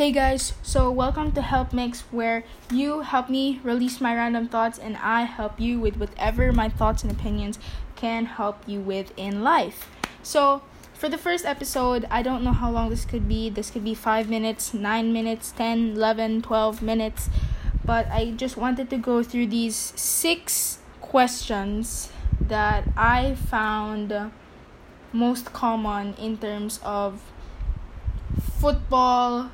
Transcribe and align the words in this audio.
Hey 0.00 0.12
guys, 0.12 0.54
so 0.62 0.90
welcome 0.90 1.30
to 1.32 1.42
Help 1.42 1.74
Mix, 1.74 2.00
where 2.10 2.42
you 2.72 3.00
help 3.00 3.28
me 3.28 3.60
release 3.62 4.00
my 4.00 4.14
random 4.14 4.48
thoughts 4.48 4.78
and 4.78 4.96
I 4.96 5.24
help 5.24 5.60
you 5.60 5.78
with 5.78 5.98
whatever 5.98 6.52
my 6.54 6.70
thoughts 6.70 7.02
and 7.02 7.12
opinions 7.12 7.58
can 7.96 8.24
help 8.24 8.66
you 8.66 8.80
with 8.80 9.12
in 9.18 9.44
life. 9.44 9.90
So, 10.22 10.62
for 10.94 11.10
the 11.10 11.18
first 11.18 11.44
episode, 11.44 12.06
I 12.10 12.22
don't 12.22 12.42
know 12.42 12.52
how 12.52 12.70
long 12.70 12.88
this 12.88 13.04
could 13.04 13.28
be. 13.28 13.50
This 13.50 13.70
could 13.70 13.84
be 13.84 13.92
5 13.92 14.30
minutes, 14.30 14.72
9 14.72 15.12
minutes, 15.12 15.52
10, 15.52 15.92
11, 15.96 16.40
12 16.40 16.80
minutes, 16.80 17.28
but 17.84 18.08
I 18.10 18.30
just 18.30 18.56
wanted 18.56 18.88
to 18.88 18.96
go 18.96 19.22
through 19.22 19.48
these 19.48 19.76
six 19.76 20.78
questions 21.02 22.10
that 22.40 22.88
I 22.96 23.34
found 23.34 24.32
most 25.12 25.52
common 25.52 26.14
in 26.14 26.38
terms 26.38 26.80
of 26.82 27.20
football 28.58 29.50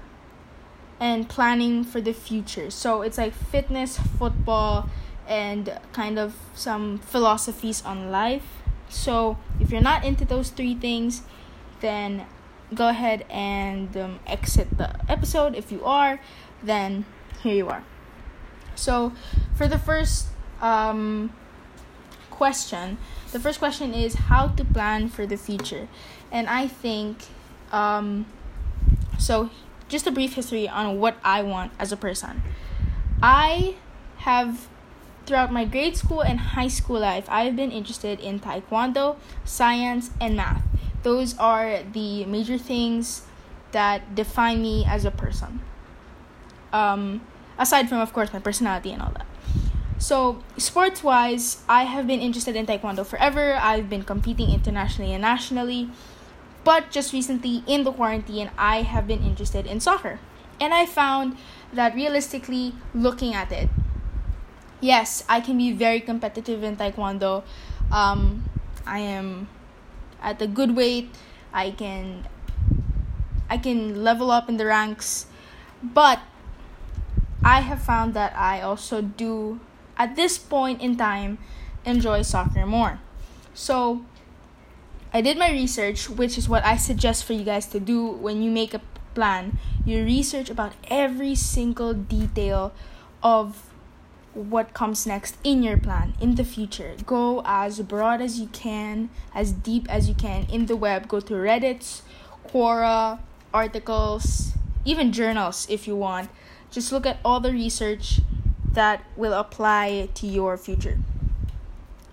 and 0.99 1.29
planning 1.29 1.85
for 1.85 2.01
the 2.01 2.13
future. 2.13 2.71
So 2.71 3.03
it's 3.03 3.19
like 3.19 3.35
fitness, 3.35 3.99
football, 3.99 4.89
and 5.29 5.79
kind 5.93 6.19
of 6.19 6.35
some 6.55 6.99
philosophies 6.99 7.85
on 7.85 8.11
life. 8.11 8.47
So 8.89 9.37
if 9.61 9.71
you're 9.71 9.83
not 9.83 10.05
into 10.05 10.25
those 10.25 10.51
three 10.51 10.75
things, 10.75 11.23
then 11.81 12.27
go 12.75 12.89
ahead 12.89 13.25
and 13.31 13.97
um, 13.97 14.21
exit 14.27 14.79
the 14.79 14.95
episode. 15.11 15.55
If 15.55 15.71
you 15.71 15.85
are, 15.85 16.21
then 16.63 17.05
here 17.43 17.55
you 17.55 17.69
are. 17.69 17.85
So 18.75 19.13
for 19.55 19.67
the 19.69 19.79
first 19.79 20.27
um, 20.61 21.33
question, 22.31 22.99
the 23.33 23.41
first 23.41 23.59
question 23.59 23.93
is 23.93 24.15
how 24.15 24.49
to 24.49 24.65
plan 24.65 25.09
for 25.09 25.27
the 25.27 25.37
future. 25.37 25.89
And 26.31 26.49
I 26.49 26.69
think 26.69 27.19
um, 27.73 28.27
so 29.19 29.51
just 29.89 30.07
a 30.07 30.11
brief 30.11 30.35
history 30.35 30.69
on 30.69 30.99
what 30.99 31.17
I 31.25 31.43
want 31.43 31.73
as 31.79 31.93
a 31.93 31.97
person. 31.97 32.43
I 33.23 33.77
have 34.19 34.69
throughout 35.27 35.53
my 35.53 35.65
grade 35.65 35.97
school 35.97 36.21
and 36.21 36.39
high 36.39 36.69
school 36.69 37.01
life, 37.01 37.27
I've 37.29 37.57
been 37.57 37.73
interested 37.73 38.21
in 38.21 38.41
taekwondo, 38.41 39.17
science, 39.45 40.11
and 40.21 40.37
math. 40.37 40.63
Those 41.03 41.37
are 41.39 41.83
the 41.83 42.25
major 42.25 42.59
things 42.59 43.23
that 43.73 44.15
define 44.15 44.63
me 44.63 44.85
as 44.89 45.05
a 45.05 45.11
person. 45.11 45.61
Um, 46.73 47.23
aside 47.59 47.89
from, 47.89 47.99
of 47.99 48.13
course, 48.13 48.33
my 48.33 48.39
personality 48.39 48.93
and 48.93 49.03
all 49.03 49.13
that. 49.13 49.27
So, 49.99 50.43
sports 50.59 51.03
wise, 51.03 51.63
I 51.69 51.85
have 51.85 52.07
been 52.07 52.21
interested 52.21 52.55
in 52.55 52.67
taekwondo 52.67 53.05
forever. 53.05 53.55
I've 53.55 53.89
been 53.89 54.03
competing 54.03 54.51
internationally 54.51 55.13
and 55.13 55.23
nationally. 55.23 55.91
But 56.67 56.91
just 56.91 57.13
recently 57.13 57.63
in 57.69 57.85
the 57.85 57.93
quarantine, 57.93 58.51
I 58.59 58.83
have 58.83 59.07
been 59.07 59.23
interested 59.23 59.67
in 59.67 59.79
soccer. 59.79 60.19
And 60.59 60.75
I 60.75 60.85
found 60.85 61.39
that 61.73 61.95
realistically, 61.95 62.75
looking 62.93 63.35
at 63.35 63.53
it, 63.53 63.69
yes, 64.81 65.23
I 65.29 65.41
can 65.41 65.59
be 65.59 65.71
very 65.71 66.01
competitive 66.01 66.65
in 66.65 66.77
Taekwondo. 66.77 67.45
Um, 67.93 68.51
I 68.85 68.99
am 68.99 69.47
at 70.21 70.43
a 70.43 70.49
good 70.49 70.75
weight. 70.75 71.15
I 71.53 71.71
can 71.71 72.27
I 73.49 73.59
can 73.59 74.03
level 74.03 74.33
up 74.33 74.49
in 74.49 74.57
the 74.57 74.67
ranks, 74.67 75.27
but 75.81 76.19
I 77.45 77.61
have 77.61 77.81
found 77.81 78.15
that 78.15 78.35
I 78.35 78.61
also 78.61 79.03
do 79.03 79.61
at 79.97 80.17
this 80.17 80.37
point 80.37 80.83
in 80.83 80.97
time 80.97 81.39
enjoy 81.85 82.23
soccer 82.23 82.67
more. 82.67 82.99
So 83.55 84.03
I 85.17 85.23
did 85.23 85.39
my 85.39 85.51
research, 85.51 86.11
which 86.11 86.37
is 86.37 86.47
what 86.47 86.63
I 86.63 86.77
suggest 86.77 87.25
for 87.25 87.33
you 87.33 87.43
guys 87.43 87.65
to 87.69 87.81
do 87.81 88.07
when 88.07 88.43
you 88.43 88.51
make 88.51 88.75
a 88.75 88.83
plan. 89.15 89.57
You 89.87 90.05
research 90.05 90.51
about 90.51 90.75
every 90.91 91.35
single 91.35 91.95
detail 91.95 92.75
of 93.23 93.73
what 94.35 94.75
comes 94.75 95.07
next 95.07 95.39
in 95.43 95.63
your 95.63 95.79
plan 95.79 96.13
in 96.21 96.35
the 96.35 96.45
future. 96.45 96.93
Go 97.07 97.41
as 97.47 97.81
broad 97.81 98.21
as 98.21 98.39
you 98.39 98.49
can, 98.49 99.09
as 99.35 99.53
deep 99.53 99.89
as 99.89 100.07
you 100.07 100.15
can 100.15 100.45
in 100.53 100.67
the 100.67 100.77
web. 100.77 101.09
Go 101.09 101.21
to 101.21 101.33
Reddit's, 101.33 102.03
Quora, 102.47 103.19
articles, 103.55 104.53
even 104.85 105.13
journals 105.13 105.67
if 105.71 105.89
you 105.89 105.97
want. 105.97 106.29
Just 106.71 106.93
look 106.93 107.07
at 107.07 107.21
all 107.25 107.41
the 107.41 107.53
research 107.53 108.21
that 108.71 109.03
will 109.17 109.33
apply 109.33 110.11
to 110.13 110.27
your 110.27 110.59
future. 110.59 110.99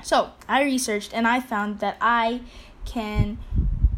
So, 0.01 0.31
I 0.47 0.63
researched 0.63 1.13
and 1.13 1.27
I 1.27 1.41
found 1.41 1.79
that 1.79 1.97
I 1.99 2.41
can 2.85 3.37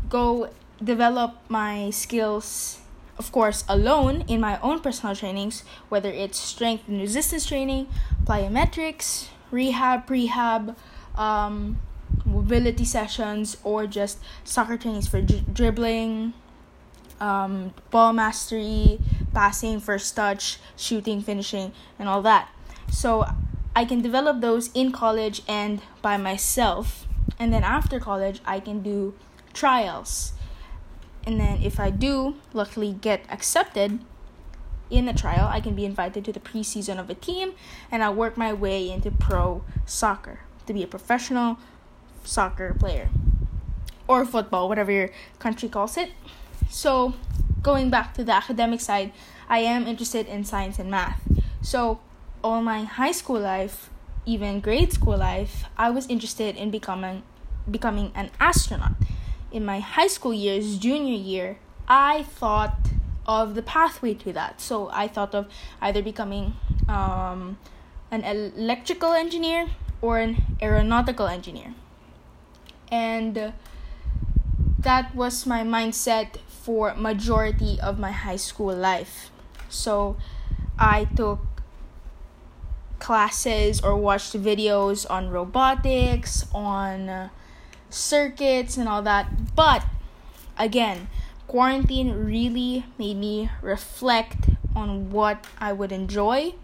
go 0.09 0.49
develop 0.83 1.35
my 1.49 1.89
skills 1.89 2.79
of 3.17 3.31
course 3.31 3.63
alone 3.69 4.23
in 4.27 4.41
my 4.41 4.59
own 4.59 4.79
personal 4.79 5.15
trainings 5.15 5.63
whether 5.89 6.09
it's 6.09 6.37
strength 6.37 6.87
and 6.87 6.99
resistance 6.99 7.45
training 7.45 7.87
plyometrics 8.25 9.27
rehab 9.51 10.05
prehab 10.05 10.75
um, 11.15 11.79
mobility 12.25 12.83
sessions 12.85 13.57
or 13.63 13.87
just 13.87 14.19
soccer 14.43 14.77
trainings 14.77 15.07
for 15.07 15.21
dri- 15.21 15.43
dribbling 15.51 16.33
um, 17.19 17.73
ball 17.91 18.11
mastery 18.13 18.99
passing 19.33 19.79
first 19.79 20.15
touch 20.15 20.59
shooting 20.75 21.21
finishing 21.21 21.71
and 21.97 22.09
all 22.09 22.21
that. 22.21 22.49
So 22.91 23.25
i 23.75 23.83
can 23.83 24.01
develop 24.01 24.39
those 24.39 24.69
in 24.73 24.91
college 24.91 25.41
and 25.47 25.81
by 26.01 26.15
myself 26.17 27.05
and 27.39 27.53
then 27.53 27.63
after 27.63 27.99
college 27.99 28.41
i 28.45 28.59
can 28.59 28.81
do 28.81 29.13
trials. 29.53 30.33
And 31.25 31.39
then 31.39 31.61
if 31.63 31.79
i 31.79 31.89
do 31.89 32.35
luckily 32.53 32.93
get 32.93 33.25
accepted 33.29 33.99
in 34.89 35.07
a 35.07 35.13
trial 35.13 35.47
i 35.49 35.59
can 35.59 35.73
be 35.73 35.83
invited 35.85 36.23
to 36.25 36.31
the 36.31 36.39
preseason 36.39 36.99
of 36.99 37.09
a 37.09 37.15
team 37.15 37.53
and 37.91 38.03
I'll 38.03 38.13
work 38.13 38.37
my 38.37 38.53
way 38.53 38.91
into 38.91 39.09
pro 39.09 39.63
soccer 39.85 40.41
to 40.67 40.73
be 40.73 40.83
a 40.83 40.87
professional 40.87 41.57
soccer 42.23 42.73
player 42.73 43.09
or 44.07 44.25
football 44.25 44.69
whatever 44.69 44.91
your 44.91 45.09
country 45.39 45.69
calls 45.69 45.97
it. 45.97 46.11
So 46.69 47.13
going 47.61 47.89
back 47.89 48.13
to 48.15 48.23
the 48.23 48.33
academic 48.33 48.79
side 48.79 49.11
i 49.49 49.59
am 49.59 49.87
interested 49.87 50.27
in 50.27 50.43
science 50.43 50.79
and 50.79 50.89
math. 50.89 51.21
So 51.61 51.99
all 52.43 52.61
my 52.61 52.83
high 52.83 53.11
school 53.11 53.39
life 53.39 53.89
even 54.25 54.59
grade 54.59 54.91
school 54.91 55.17
life, 55.17 55.65
I 55.77 55.89
was 55.89 56.07
interested 56.07 56.55
in 56.55 56.71
becoming 56.71 57.23
becoming 57.69 58.11
an 58.15 58.29
astronaut. 58.39 58.93
In 59.51 59.65
my 59.65 59.79
high 59.79 60.07
school 60.07 60.33
years, 60.33 60.77
junior 60.77 61.15
year, 61.15 61.57
I 61.87 62.23
thought 62.23 62.77
of 63.25 63.55
the 63.55 63.61
pathway 63.61 64.13
to 64.13 64.33
that. 64.33 64.61
So 64.61 64.89
I 64.91 65.07
thought 65.07 65.33
of 65.33 65.47
either 65.81 66.01
becoming 66.01 66.53
um, 66.87 67.57
an 68.11 68.23
electrical 68.23 69.13
engineer 69.13 69.67
or 70.01 70.19
an 70.19 70.57
aeronautical 70.61 71.27
engineer. 71.27 71.73
And 72.91 73.53
that 74.79 75.15
was 75.15 75.45
my 75.45 75.63
mindset 75.63 76.37
for 76.47 76.93
majority 76.95 77.79
of 77.81 77.97
my 77.97 78.11
high 78.11 78.35
school 78.35 78.75
life. 78.75 79.31
So 79.69 80.17
I 80.77 81.05
took 81.15 81.54
classes 82.99 83.81
or 83.81 83.95
watched 83.95 84.33
videos 84.33 85.09
on 85.09 85.29
robotics, 85.29 86.45
on 86.53 87.09
uh, 87.09 87.29
circuits, 87.89 88.77
and 88.77 88.87
all 88.87 89.01
that. 89.01 89.55
But 89.55 89.85
again, 90.57 91.07
quarantine 91.47 92.11
really 92.11 92.85
made 92.97 93.17
me 93.17 93.49
reflect 93.61 94.49
on 94.75 95.11
what 95.11 95.45
I 95.59 95.73
would 95.73 95.91
enjoy, 95.91 96.55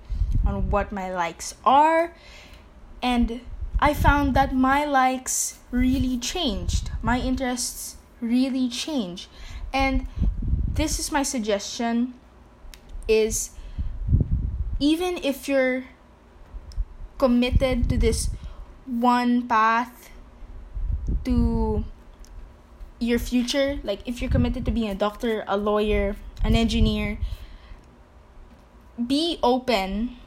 on 0.46 0.70
what 0.70 0.92
my 0.92 1.14
likes 1.14 1.56
are, 1.66 2.14
and 3.02 3.42
I 3.80 3.96
found 3.96 4.36
that 4.36 4.54
my 4.54 4.86
likes 4.86 5.58
really 5.72 6.20
changed. 6.20 6.92
My 7.02 7.20
interests 7.20 7.96
really 8.20 8.70
changed. 8.70 9.28
And 9.74 10.08
this 10.68 11.00
is 11.00 11.12
my 11.12 11.24
suggestion 11.24 12.14
is 13.08 13.52
even 14.80 15.18
if 15.24 15.48
you're 15.48 15.86
committed 17.22 17.86
to 17.86 18.02
this 18.02 18.34
one 18.90 19.46
path 19.46 20.10
to 21.24 21.86
your 22.98 23.20
future. 23.20 23.78
Like 23.84 24.02
if 24.10 24.22
you're 24.22 24.32
committed 24.34 24.66
to 24.66 24.72
being 24.72 24.90
a 24.90 24.98
doctor 24.98 25.46
a 25.46 25.56
lawyer 25.56 26.18
an 26.44 26.58
engineer 26.58 27.22
be 28.98 29.38
open 29.44 30.18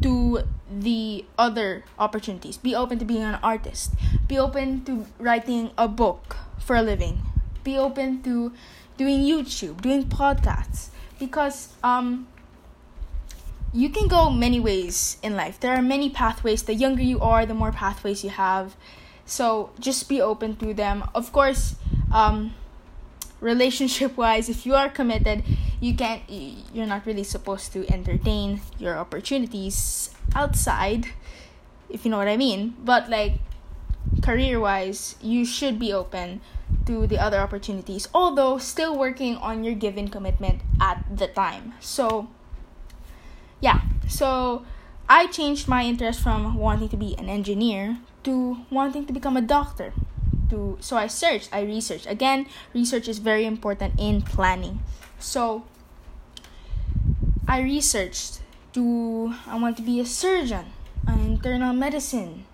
to 0.00 0.40
the 0.72 1.24
other 1.36 1.84
opportunities. 1.98 2.56
Be 2.56 2.74
open 2.74 2.98
to 2.98 3.04
being 3.04 3.22
an 3.22 3.38
artist. 3.42 3.92
Be 4.26 4.38
open 4.38 4.84
to 4.84 5.04
writing 5.18 5.70
a 5.76 5.88
book 5.88 6.36
for 6.58 6.76
a 6.76 6.82
living. 6.82 7.20
Be 7.64 7.76
open 7.76 8.22
to 8.24 8.52
doing 8.96 9.20
youtube 9.20 9.80
doing 9.84 10.08
podcasts. 10.08 10.88
Because 11.18 11.76
um 11.84 12.28
you 13.72 13.88
can 13.88 14.08
go 14.08 14.30
many 14.30 14.58
ways 14.58 15.18
in 15.22 15.36
life. 15.36 15.60
There 15.60 15.74
are 15.74 15.82
many 15.82 16.10
pathways. 16.10 16.62
The 16.62 16.74
younger 16.74 17.02
you 17.02 17.20
are, 17.20 17.46
the 17.46 17.54
more 17.54 17.72
pathways 17.72 18.24
you 18.24 18.30
have. 18.30 18.76
So 19.24 19.70
just 19.78 20.08
be 20.08 20.20
open 20.20 20.56
to 20.56 20.74
them. 20.74 21.04
Of 21.14 21.32
course, 21.32 21.76
um, 22.12 22.54
relationship 23.40 24.16
wise, 24.16 24.48
if 24.48 24.66
you 24.66 24.74
are 24.74 24.88
committed, 24.88 25.44
you 25.80 25.94
can't 25.94 26.22
you're 26.28 26.86
not 26.86 27.06
really 27.06 27.24
supposed 27.24 27.72
to 27.72 27.88
entertain 27.90 28.60
your 28.78 28.98
opportunities 28.98 30.10
outside 30.34 31.06
if 31.88 32.04
you 32.04 32.10
know 32.10 32.18
what 32.18 32.28
I 32.28 32.36
mean. 32.36 32.74
But 32.84 33.08
like 33.08 33.38
career 34.22 34.58
wise, 34.60 35.16
you 35.22 35.44
should 35.44 35.78
be 35.78 35.92
open 35.92 36.40
to 36.86 37.06
the 37.06 37.18
other 37.18 37.38
opportunities, 37.38 38.08
although 38.14 38.58
still 38.58 38.96
working 38.96 39.36
on 39.36 39.64
your 39.64 39.74
given 39.74 40.08
commitment 40.08 40.60
at 40.80 41.04
the 41.10 41.26
time. 41.26 41.74
So, 41.80 42.28
yeah, 43.60 43.80
so 44.08 44.64
I 45.08 45.26
changed 45.26 45.68
my 45.68 45.84
interest 45.84 46.20
from 46.20 46.54
wanting 46.56 46.88
to 46.90 46.96
be 46.96 47.16
an 47.18 47.28
engineer 47.28 47.98
to 48.24 48.58
wanting 48.70 49.06
to 49.06 49.12
become 49.12 49.36
a 49.36 49.42
doctor. 49.42 49.92
To 50.50 50.78
so 50.80 50.96
I 50.96 51.06
searched, 51.06 51.48
I 51.52 51.62
researched. 51.62 52.06
Again, 52.06 52.46
research 52.74 53.08
is 53.08 53.18
very 53.18 53.44
important 53.44 53.94
in 53.98 54.22
planning. 54.22 54.80
So 55.18 55.64
I 57.46 57.60
researched 57.60 58.40
do 58.72 59.34
I 59.46 59.58
want 59.58 59.76
to 59.76 59.82
be 59.82 60.00
a 60.00 60.06
surgeon, 60.06 60.66
an 61.06 61.20
internal 61.20 61.72
medicine 61.72 62.46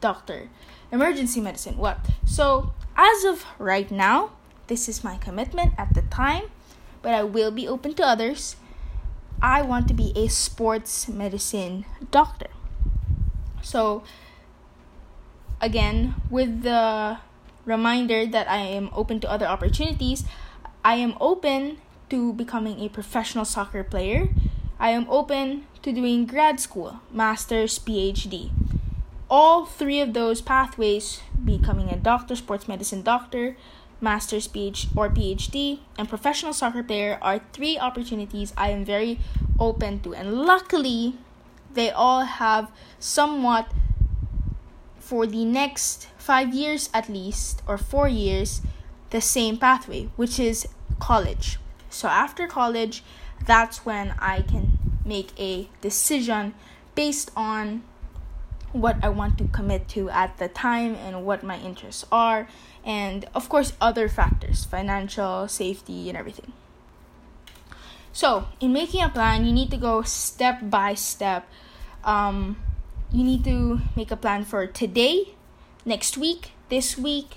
doctor, 0.00 0.48
emergency 0.90 1.40
medicine, 1.40 1.76
what? 1.76 1.98
So, 2.24 2.72
as 2.96 3.24
of 3.24 3.44
right 3.58 3.90
now, 3.90 4.30
this 4.66 4.88
is 4.88 5.04
my 5.04 5.16
commitment 5.16 5.74
at 5.76 5.94
the 5.94 6.02
time, 6.02 6.44
but 7.02 7.14
I 7.14 7.22
will 7.22 7.50
be 7.50 7.68
open 7.68 7.94
to 7.94 8.02
others. 8.04 8.56
I 9.40 9.62
want 9.62 9.86
to 9.88 9.94
be 9.94 10.12
a 10.16 10.28
sports 10.28 11.08
medicine 11.08 11.84
doctor. 12.10 12.48
So, 13.62 14.02
again, 15.60 16.14
with 16.30 16.62
the 16.62 17.18
reminder 17.64 18.26
that 18.26 18.50
I 18.50 18.58
am 18.58 18.90
open 18.92 19.20
to 19.20 19.30
other 19.30 19.46
opportunities, 19.46 20.24
I 20.84 20.94
am 20.94 21.14
open 21.20 21.78
to 22.10 22.32
becoming 22.32 22.80
a 22.80 22.88
professional 22.88 23.44
soccer 23.44 23.84
player. 23.84 24.28
I 24.80 24.90
am 24.90 25.06
open 25.08 25.66
to 25.82 25.92
doing 25.92 26.26
grad 26.26 26.58
school, 26.58 27.00
master's, 27.12 27.78
PhD. 27.78 28.50
All 29.30 29.66
three 29.66 30.00
of 30.00 30.14
those 30.14 30.40
pathways, 30.40 31.20
becoming 31.44 31.90
a 31.90 31.96
doctor, 31.96 32.34
sports 32.34 32.66
medicine 32.66 33.02
doctor, 33.02 33.56
master's 34.00 34.48
PhD 34.48 34.96
or 34.96 35.08
PhD, 35.08 35.80
and 35.98 36.08
professional 36.08 36.52
soccer 36.52 36.82
player 36.82 37.18
are 37.20 37.40
three 37.52 37.78
opportunities 37.78 38.52
I 38.56 38.70
am 38.70 38.84
very 38.84 39.18
open 39.58 40.00
to. 40.00 40.14
And 40.14 40.34
luckily, 40.34 41.16
they 41.74 41.90
all 41.90 42.22
have 42.22 42.70
somewhat 42.98 43.70
for 44.98 45.26
the 45.26 45.44
next 45.44 46.08
five 46.18 46.54
years 46.54 46.90
at 46.92 47.08
least, 47.08 47.62
or 47.66 47.78
four 47.78 48.08
years, 48.08 48.62
the 49.10 49.20
same 49.20 49.56
pathway, 49.56 50.10
which 50.16 50.38
is 50.38 50.68
college. 50.98 51.58
So 51.90 52.08
after 52.08 52.46
college, 52.46 53.02
that's 53.44 53.86
when 53.86 54.14
I 54.18 54.42
can 54.42 54.78
make 55.04 55.32
a 55.38 55.68
decision 55.80 56.54
based 56.94 57.30
on 57.34 57.82
what 58.72 59.02
I 59.02 59.08
want 59.08 59.38
to 59.38 59.44
commit 59.44 59.88
to 59.88 60.10
at 60.10 60.36
the 60.36 60.48
time 60.48 60.94
and 60.94 61.24
what 61.24 61.42
my 61.42 61.58
interests 61.58 62.04
are, 62.12 62.48
and 62.84 63.26
of 63.34 63.48
course, 63.48 63.72
other 63.80 64.08
factors 64.08 64.64
financial, 64.64 65.48
safety, 65.48 66.08
and 66.08 66.16
everything. 66.16 66.52
So, 68.12 68.48
in 68.60 68.72
making 68.72 69.02
a 69.02 69.08
plan, 69.08 69.44
you 69.44 69.52
need 69.52 69.70
to 69.70 69.76
go 69.76 70.02
step 70.02 70.58
by 70.62 70.94
step. 70.94 71.46
Um, 72.02 72.56
you 73.12 73.22
need 73.22 73.44
to 73.44 73.80
make 73.94 74.10
a 74.10 74.16
plan 74.16 74.44
for 74.44 74.66
today, 74.66 75.34
next 75.84 76.18
week, 76.18 76.52
this 76.68 76.98
week, 76.98 77.36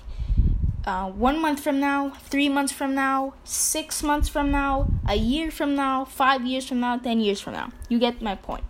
uh, 0.84 1.08
one 1.10 1.40
month 1.40 1.60
from 1.60 1.78
now, 1.78 2.10
three 2.10 2.48
months 2.48 2.72
from 2.72 2.94
now, 2.94 3.34
six 3.44 4.02
months 4.02 4.28
from 4.28 4.50
now, 4.50 4.88
a 5.08 5.14
year 5.14 5.50
from 5.50 5.74
now, 5.74 6.04
five 6.04 6.44
years 6.44 6.66
from 6.66 6.80
now, 6.80 6.98
ten 6.98 7.20
years 7.20 7.40
from 7.40 7.52
now. 7.52 7.70
You 7.88 7.98
get 7.98 8.20
my 8.20 8.34
point. 8.34 8.64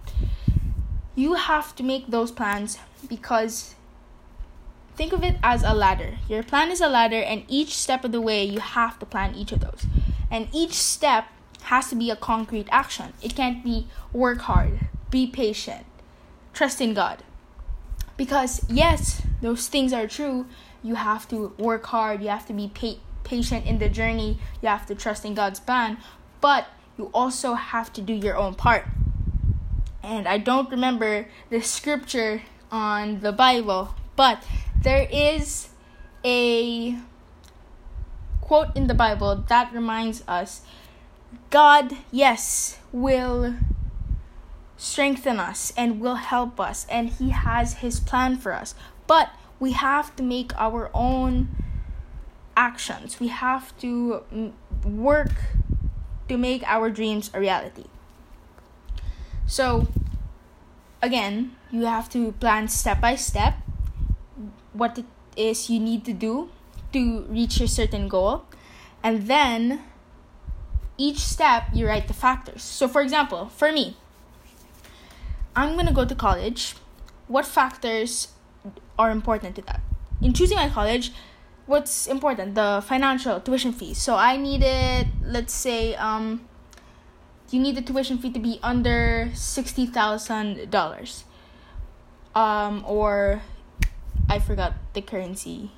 You 1.14 1.34
have 1.34 1.74
to 1.76 1.82
make 1.82 2.08
those 2.08 2.30
plans 2.30 2.78
because 3.08 3.74
think 4.96 5.12
of 5.12 5.22
it 5.22 5.36
as 5.42 5.62
a 5.62 5.74
ladder. 5.74 6.18
Your 6.28 6.42
plan 6.42 6.70
is 6.70 6.80
a 6.80 6.88
ladder, 6.88 7.20
and 7.20 7.44
each 7.48 7.76
step 7.76 8.04
of 8.04 8.12
the 8.12 8.20
way, 8.20 8.44
you 8.44 8.60
have 8.60 8.98
to 8.98 9.06
plan 9.06 9.34
each 9.34 9.52
of 9.52 9.60
those. 9.60 9.86
And 10.30 10.48
each 10.52 10.74
step 10.74 11.26
has 11.64 11.88
to 11.90 11.94
be 11.94 12.10
a 12.10 12.16
concrete 12.16 12.68
action. 12.70 13.12
It 13.22 13.34
can't 13.34 13.64
be 13.64 13.86
work 14.12 14.40
hard, 14.40 14.80
be 15.10 15.26
patient, 15.26 15.86
trust 16.52 16.80
in 16.80 16.94
God. 16.94 17.22
Because, 18.16 18.64
yes, 18.68 19.22
those 19.40 19.68
things 19.68 19.92
are 19.92 20.06
true 20.06 20.46
you 20.82 20.96
have 20.96 21.28
to 21.28 21.54
work 21.58 21.86
hard, 21.86 22.22
you 22.22 22.28
have 22.28 22.46
to 22.46 22.52
be 22.52 22.68
pa- 22.68 23.00
patient 23.24 23.66
in 23.66 23.78
the 23.78 23.88
journey, 23.88 24.38
you 24.60 24.68
have 24.68 24.86
to 24.86 24.94
trust 24.94 25.24
in 25.24 25.34
God's 25.34 25.60
plan, 25.60 25.98
but 26.40 26.66
you 26.98 27.10
also 27.14 27.54
have 27.54 27.92
to 27.94 28.00
do 28.00 28.12
your 28.12 28.36
own 28.36 28.54
part. 28.54 28.84
And 30.02 30.26
I 30.26 30.38
don't 30.38 30.68
remember 30.70 31.28
the 31.50 31.60
scripture 31.62 32.42
on 32.70 33.20
the 33.20 33.32
Bible, 33.32 33.94
but 34.16 34.42
there 34.82 35.08
is 35.10 35.68
a 36.24 36.96
quote 38.40 38.76
in 38.76 38.86
the 38.86 38.94
Bible 38.94 39.44
that 39.48 39.72
reminds 39.72 40.22
us 40.26 40.62
God, 41.50 41.96
yes, 42.10 42.78
will 42.92 43.54
strengthen 44.76 45.38
us 45.38 45.72
and 45.76 46.00
will 46.00 46.16
help 46.16 46.58
us, 46.58 46.86
and 46.90 47.08
He 47.08 47.30
has 47.30 47.74
His 47.74 48.00
plan 48.00 48.36
for 48.36 48.52
us. 48.52 48.74
But 49.06 49.30
we 49.60 49.72
have 49.72 50.14
to 50.16 50.22
make 50.22 50.52
our 50.56 50.90
own 50.92 51.48
actions. 52.56 53.20
We 53.20 53.28
have 53.28 53.76
to 53.78 54.52
work 54.84 55.32
to 56.28 56.36
make 56.36 56.62
our 56.64 56.90
dreams 56.90 57.30
a 57.32 57.40
reality. 57.40 57.84
So, 59.46 59.88
again, 61.00 61.56
you 61.70 61.84
have 61.86 62.08
to 62.10 62.32
plan 62.32 62.68
step 62.68 63.00
by 63.00 63.16
step 63.16 63.54
what 64.72 64.98
it 64.98 65.06
is 65.36 65.70
you 65.70 65.80
need 65.80 66.04
to 66.04 66.12
do 66.12 66.50
to 66.92 67.22
reach 67.28 67.60
a 67.60 67.68
certain 67.68 68.08
goal. 68.08 68.44
And 69.02 69.26
then 69.26 69.82
each 70.98 71.18
step 71.18 71.64
you 71.72 71.86
write 71.86 72.08
the 72.08 72.14
factors. 72.14 72.62
So, 72.62 72.88
for 72.88 73.00
example, 73.00 73.48
for 73.48 73.72
me, 73.72 73.96
I'm 75.56 75.74
going 75.74 75.86
to 75.86 75.92
go 75.92 76.04
to 76.04 76.14
college. 76.14 76.76
What 77.28 77.46
factors 77.46 78.28
are 78.98 79.10
important 79.10 79.56
to 79.56 79.62
that. 79.62 79.80
In 80.20 80.32
choosing 80.32 80.56
my 80.56 80.68
college, 80.68 81.12
what's 81.66 82.06
important? 82.06 82.54
The 82.54 82.82
financial 82.86 83.40
tuition 83.40 83.72
fees. 83.72 83.98
So 83.98 84.16
I 84.16 84.36
needed, 84.36 85.08
let's 85.24 85.52
say, 85.52 85.94
um, 85.96 86.46
you 87.50 87.60
need 87.60 87.76
the 87.76 87.82
tuition 87.82 88.18
fee 88.18 88.30
to 88.32 88.38
be 88.38 88.58
under 88.62 89.30
sixty 89.34 89.86
thousand 89.86 90.70
dollars. 90.70 91.24
Um, 92.34 92.84
or 92.86 93.42
I 94.28 94.38
forgot 94.38 94.74
the 94.92 95.02
currency, 95.02 95.70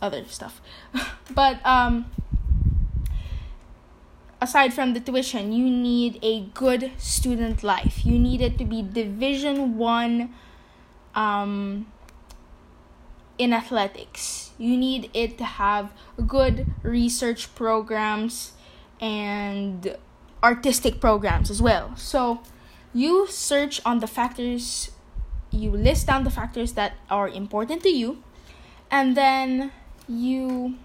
other 0.00 0.24
stuff, 0.28 0.60
but 1.34 1.64
um. 1.64 2.06
Aside 4.38 4.74
from 4.74 4.92
the 4.92 5.00
tuition, 5.00 5.50
you 5.50 5.64
need 5.70 6.18
a 6.22 6.42
good 6.52 6.92
student 6.98 7.62
life. 7.62 8.04
You 8.04 8.18
need 8.18 8.42
it 8.42 8.58
to 8.58 8.66
be 8.66 8.82
Division 8.82 9.78
One, 9.78 10.34
um, 11.14 11.86
in 13.38 13.52
athletics. 13.52 14.50
You 14.58 14.76
need 14.76 15.10
it 15.14 15.38
to 15.38 15.44
have 15.44 15.92
good 16.26 16.66
research 16.82 17.54
programs 17.54 18.52
and 19.00 19.96
artistic 20.42 21.00
programs 21.00 21.50
as 21.50 21.60
well. 21.60 21.96
So 21.96 22.40
you 22.94 23.26
search 23.28 23.80
on 23.84 24.00
the 24.00 24.06
factors, 24.06 24.90
you 25.56 25.70
list 25.70 26.06
down 26.06 26.24
the 26.24 26.30
factors 26.30 26.72
that 26.72 26.94
are 27.10 27.28
important 27.28 27.82
to 27.82 27.88
you, 27.88 28.22
and 28.90 29.16
then 29.16 29.72
you 30.08 30.76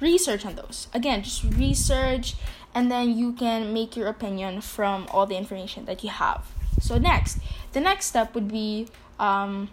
research 0.00 0.44
on 0.44 0.56
those. 0.56 0.88
Again, 0.92 1.22
just 1.22 1.44
research, 1.44 2.34
and 2.74 2.90
then 2.90 3.16
you 3.16 3.32
can 3.32 3.72
make 3.72 3.96
your 3.96 4.08
opinion 4.08 4.60
from 4.60 5.06
all 5.10 5.26
the 5.26 5.36
information 5.36 5.84
that 5.86 6.02
you 6.02 6.10
have. 6.10 6.46
So, 6.80 6.98
next, 6.98 7.38
the 7.72 7.80
next 7.80 8.06
step 8.06 8.34
would 8.34 8.48
be 8.48 8.88
um, 9.18 9.70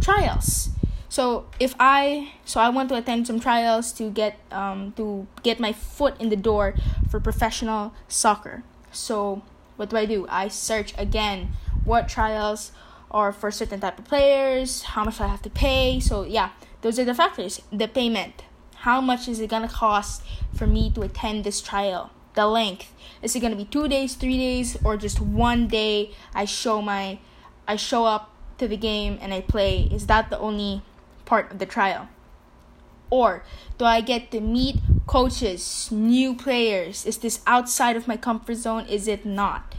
trials. 0.00 0.70
So 1.08 1.46
if 1.58 1.74
I 1.80 2.32
so 2.44 2.60
I 2.60 2.68
want 2.68 2.88
to 2.90 2.94
attend 2.94 3.26
some 3.26 3.40
trials 3.40 3.92
to 3.92 4.10
get 4.10 4.38
um 4.50 4.92
to 4.96 5.26
get 5.42 5.58
my 5.58 5.72
foot 5.72 6.20
in 6.20 6.28
the 6.28 6.36
door 6.36 6.74
for 7.08 7.20
professional 7.20 7.94
soccer. 8.08 8.62
So 8.92 9.42
what 9.76 9.90
do 9.90 9.96
I 9.96 10.06
do? 10.06 10.26
I 10.28 10.48
search 10.48 10.94
again 10.98 11.50
what 11.84 12.08
trials 12.08 12.72
are 13.10 13.32
for 13.32 13.50
certain 13.50 13.80
type 13.80 13.98
of 13.98 14.04
players, 14.04 14.82
how 14.82 15.04
much 15.04 15.20
I 15.20 15.28
have 15.28 15.42
to 15.42 15.50
pay. 15.50 16.00
So 16.00 16.24
yeah, 16.24 16.50
those 16.82 16.98
are 16.98 17.04
the 17.04 17.14
factors. 17.14 17.62
The 17.72 17.88
payment. 17.88 18.42
How 18.76 19.00
much 19.00 19.28
is 19.28 19.40
it 19.40 19.50
gonna 19.50 19.68
cost 19.68 20.22
for 20.54 20.66
me 20.66 20.90
to 20.92 21.02
attend 21.02 21.44
this 21.44 21.60
trial? 21.60 22.10
The 22.34 22.46
length. 22.46 22.92
Is 23.22 23.34
it 23.34 23.40
gonna 23.40 23.56
be 23.56 23.64
two 23.64 23.88
days, 23.88 24.14
three 24.14 24.36
days, 24.36 24.76
or 24.84 24.96
just 24.96 25.20
one 25.20 25.68
day 25.68 26.12
I 26.34 26.44
show 26.44 26.82
my 26.82 27.18
I 27.66 27.76
show 27.76 28.04
up 28.04 28.30
to 28.58 28.68
the 28.68 28.76
game 28.76 29.18
and 29.20 29.34
I 29.34 29.40
play, 29.40 29.88
is 29.92 30.06
that 30.06 30.30
the 30.30 30.38
only 30.38 30.82
part 31.24 31.50
of 31.50 31.58
the 31.58 31.66
trial? 31.66 32.08
Or 33.10 33.44
do 33.78 33.84
I 33.84 34.00
get 34.00 34.30
to 34.32 34.40
meet 34.40 34.76
coaches, 35.06 35.88
new 35.90 36.34
players. 36.34 37.06
Is 37.06 37.18
this 37.18 37.40
outside 37.46 37.96
of 37.96 38.08
my 38.08 38.16
comfort 38.16 38.56
zone? 38.56 38.86
Is 38.86 39.06
it 39.08 39.24
not? 39.24 39.74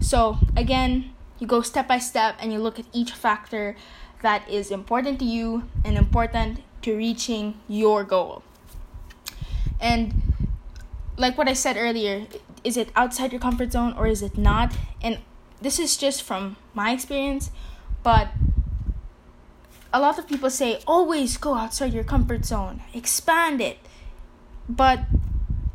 So, 0.00 0.38
again, 0.56 1.14
you 1.38 1.46
go 1.46 1.62
step 1.62 1.88
by 1.88 1.98
step 1.98 2.36
and 2.40 2.52
you 2.52 2.58
look 2.58 2.78
at 2.78 2.86
each 2.92 3.12
factor 3.12 3.76
that 4.22 4.48
is 4.48 4.70
important 4.70 5.18
to 5.20 5.24
you 5.24 5.64
and 5.84 5.96
important 5.96 6.60
to 6.82 6.96
reaching 6.96 7.60
your 7.68 8.04
goal. 8.04 8.42
And 9.80 10.14
like 11.16 11.36
what 11.36 11.48
I 11.48 11.52
said 11.52 11.76
earlier, 11.76 12.26
is 12.64 12.76
it 12.76 12.90
outside 12.94 13.32
your 13.32 13.40
comfort 13.40 13.72
zone 13.72 13.94
or 13.96 14.06
is 14.06 14.22
it 14.22 14.38
not? 14.38 14.76
And 15.02 15.18
this 15.60 15.78
is 15.78 15.96
just 15.96 16.22
from 16.22 16.56
my 16.74 16.92
experience, 16.92 17.50
but 18.02 18.28
a 19.92 20.00
lot 20.00 20.18
of 20.18 20.26
people 20.26 20.50
say 20.50 20.80
always 20.86 21.36
go 21.36 21.54
outside 21.54 21.92
your 21.92 22.04
comfort 22.04 22.44
zone, 22.44 22.82
expand 22.94 23.60
it. 23.60 23.78
But 24.68 25.00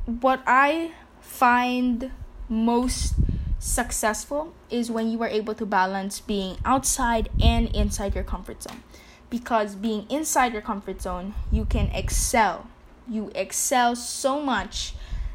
what 0.06 0.42
I 0.48 0.92
find 1.20 2.12
most 2.50 3.16
successful 3.60 4.54
is 4.70 4.90
when 4.90 5.10
you 5.10 5.22
are 5.24 5.28
able 5.28 5.54
to 5.56 5.66
balance 5.66 6.20
being 6.20 6.58
outside 6.64 7.30
and 7.42 7.68
inside 7.76 8.16
your 8.16 8.24
comfort 8.24 8.64
zone. 8.64 8.84
Because 9.30 9.76
being 9.76 10.06
inside 10.10 10.54
your 10.54 10.62
comfort 10.62 11.02
zone, 11.02 11.34
you 11.52 11.66
can 11.66 11.88
excel. 11.88 12.68
You 13.10 13.32
excel 13.36 13.96
so 13.96 14.42
much 14.42 14.94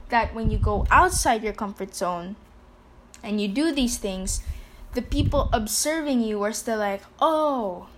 that 0.09 0.35
when 0.35 0.51
you 0.51 0.59
go 0.59 0.87
outside 0.91 1.43
your 1.43 1.53
comfort 1.53 1.95
zone 1.95 2.37
and 3.23 3.41
you 3.41 3.49
do 3.49 3.73
these 3.73 3.99
things, 3.99 4.43
the 4.95 5.03
people 5.03 5.49
observing 5.53 6.23
you 6.23 6.43
are 6.43 6.53
still 6.53 6.79
like, 6.79 7.03
oh, 7.21 7.89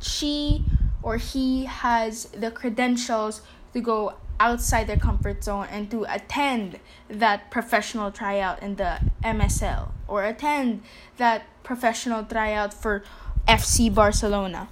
she 0.00 0.64
or 1.02 1.16
he 1.16 1.64
has 1.64 2.24
the 2.26 2.50
credentials 2.50 3.42
to 3.72 3.80
go 3.80 4.14
outside 4.40 4.86
their 4.86 4.96
comfort 4.96 5.42
zone 5.42 5.66
and 5.70 5.90
to 5.90 6.04
attend 6.04 6.78
that 7.08 7.50
professional 7.50 8.10
tryout 8.10 8.62
in 8.62 8.76
the 8.76 9.00
MSL 9.22 9.90
or 10.06 10.24
attend 10.24 10.82
that 11.16 11.44
professional 11.62 12.24
tryout 12.24 12.72
for 12.72 13.02
FC 13.46 13.92
Barcelona. 13.92 14.68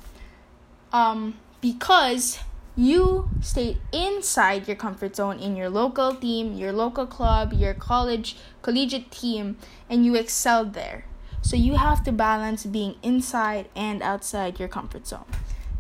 Um, 0.92 1.38
because 1.60 2.38
you 2.76 3.28
stayed 3.40 3.78
inside 3.92 4.68
your 4.68 4.76
comfort 4.76 5.16
zone 5.16 5.38
in 5.38 5.56
your 5.56 5.70
local 5.70 6.14
team, 6.14 6.54
your 6.54 6.72
local 6.72 7.06
club, 7.06 7.52
your 7.52 7.74
college, 7.74 8.36
collegiate 8.62 9.10
team, 9.10 9.56
and 9.88 10.04
you 10.04 10.14
excelled 10.14 10.74
there. 10.74 11.04
So 11.40 11.56
you 11.56 11.76
have 11.76 12.04
to 12.04 12.12
balance 12.12 12.66
being 12.66 12.96
inside 13.02 13.68
and 13.74 14.02
outside 14.02 14.58
your 14.58 14.68
comfort 14.68 15.06
zone. 15.06 15.24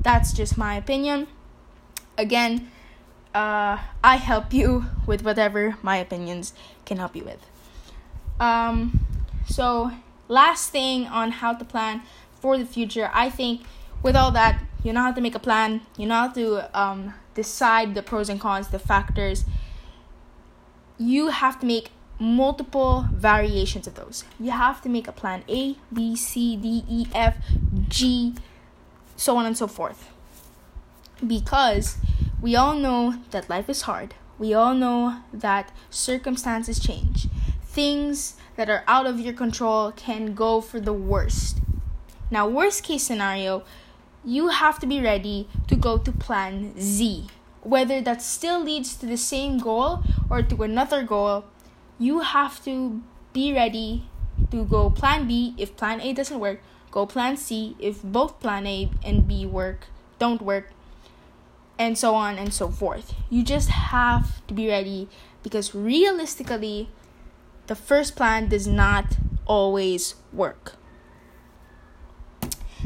That's 0.00 0.32
just 0.32 0.56
my 0.56 0.76
opinion. 0.76 1.26
Again, 2.16 2.70
uh, 3.36 3.78
I 4.02 4.16
help 4.16 4.54
you 4.54 4.86
with 5.06 5.22
whatever 5.22 5.76
my 5.82 5.98
opinions 5.98 6.54
can 6.86 6.96
help 6.96 7.14
you 7.14 7.22
with. 7.22 7.44
Um, 8.40 9.00
so, 9.46 9.92
last 10.26 10.70
thing 10.70 11.06
on 11.06 11.32
how 11.32 11.52
to 11.52 11.64
plan 11.64 12.00
for 12.40 12.56
the 12.56 12.64
future, 12.64 13.10
I 13.12 13.28
think 13.28 13.60
with 14.02 14.16
all 14.16 14.30
that, 14.30 14.62
you 14.82 14.92
know 14.94 15.02
how 15.02 15.12
to 15.12 15.20
make 15.20 15.34
a 15.34 15.38
plan, 15.38 15.82
you 15.98 16.06
know 16.06 16.14
how 16.14 16.28
to 16.28 16.78
um, 16.78 17.12
decide 17.34 17.94
the 17.94 18.02
pros 18.02 18.30
and 18.30 18.40
cons, 18.40 18.68
the 18.68 18.78
factors. 18.78 19.44
You 20.96 21.28
have 21.28 21.60
to 21.60 21.66
make 21.66 21.90
multiple 22.18 23.06
variations 23.12 23.86
of 23.86 23.96
those. 23.96 24.24
You 24.40 24.52
have 24.52 24.80
to 24.80 24.88
make 24.88 25.06
a 25.08 25.12
plan 25.12 25.44
A, 25.46 25.76
B, 25.92 26.16
C, 26.16 26.56
D, 26.56 26.84
E, 26.88 27.06
F, 27.14 27.36
G, 27.88 28.34
so 29.14 29.36
on 29.36 29.44
and 29.44 29.58
so 29.58 29.66
forth. 29.66 30.08
Because 31.26 31.98
we 32.40 32.54
all 32.54 32.74
know 32.74 33.16
that 33.30 33.48
life 33.48 33.68
is 33.68 33.82
hard. 33.82 34.14
We 34.38 34.52
all 34.52 34.74
know 34.74 35.20
that 35.32 35.72
circumstances 35.90 36.78
change. 36.78 37.28
Things 37.62 38.34
that 38.56 38.68
are 38.68 38.84
out 38.86 39.06
of 39.06 39.20
your 39.20 39.32
control 39.32 39.92
can 39.92 40.34
go 40.34 40.60
for 40.60 40.80
the 40.80 40.92
worst. 40.92 41.58
Now, 42.30 42.48
worst 42.48 42.82
case 42.82 43.04
scenario, 43.04 43.64
you 44.24 44.48
have 44.48 44.78
to 44.80 44.86
be 44.86 45.00
ready 45.00 45.48
to 45.68 45.76
go 45.76 45.98
to 45.98 46.12
plan 46.12 46.74
Z. 46.78 47.28
Whether 47.62 48.00
that 48.02 48.22
still 48.22 48.62
leads 48.62 48.96
to 48.96 49.06
the 49.06 49.16
same 49.16 49.58
goal 49.58 50.02
or 50.28 50.42
to 50.42 50.62
another 50.62 51.02
goal, 51.02 51.44
you 51.98 52.20
have 52.20 52.62
to 52.64 53.02
be 53.32 53.52
ready 53.52 54.08
to 54.50 54.64
go 54.64 54.90
plan 54.90 55.26
B 55.26 55.54
if 55.56 55.76
plan 55.76 56.00
A 56.00 56.12
doesn't 56.12 56.38
work, 56.38 56.60
go 56.90 57.06
plan 57.06 57.36
C 57.36 57.76
if 57.78 58.02
both 58.02 58.40
plan 58.40 58.66
A 58.66 58.90
and 59.04 59.26
B 59.26 59.46
work 59.46 59.86
don't 60.18 60.42
work 60.42 60.70
and 61.78 61.96
so 61.98 62.14
on 62.14 62.38
and 62.38 62.52
so 62.52 62.68
forth. 62.68 63.14
You 63.30 63.42
just 63.42 63.68
have 63.68 64.46
to 64.46 64.54
be 64.54 64.68
ready 64.68 65.08
because 65.42 65.74
realistically, 65.74 66.88
the 67.66 67.74
first 67.74 68.16
plan 68.16 68.48
does 68.48 68.66
not 68.66 69.16
always 69.46 70.14
work. 70.32 70.74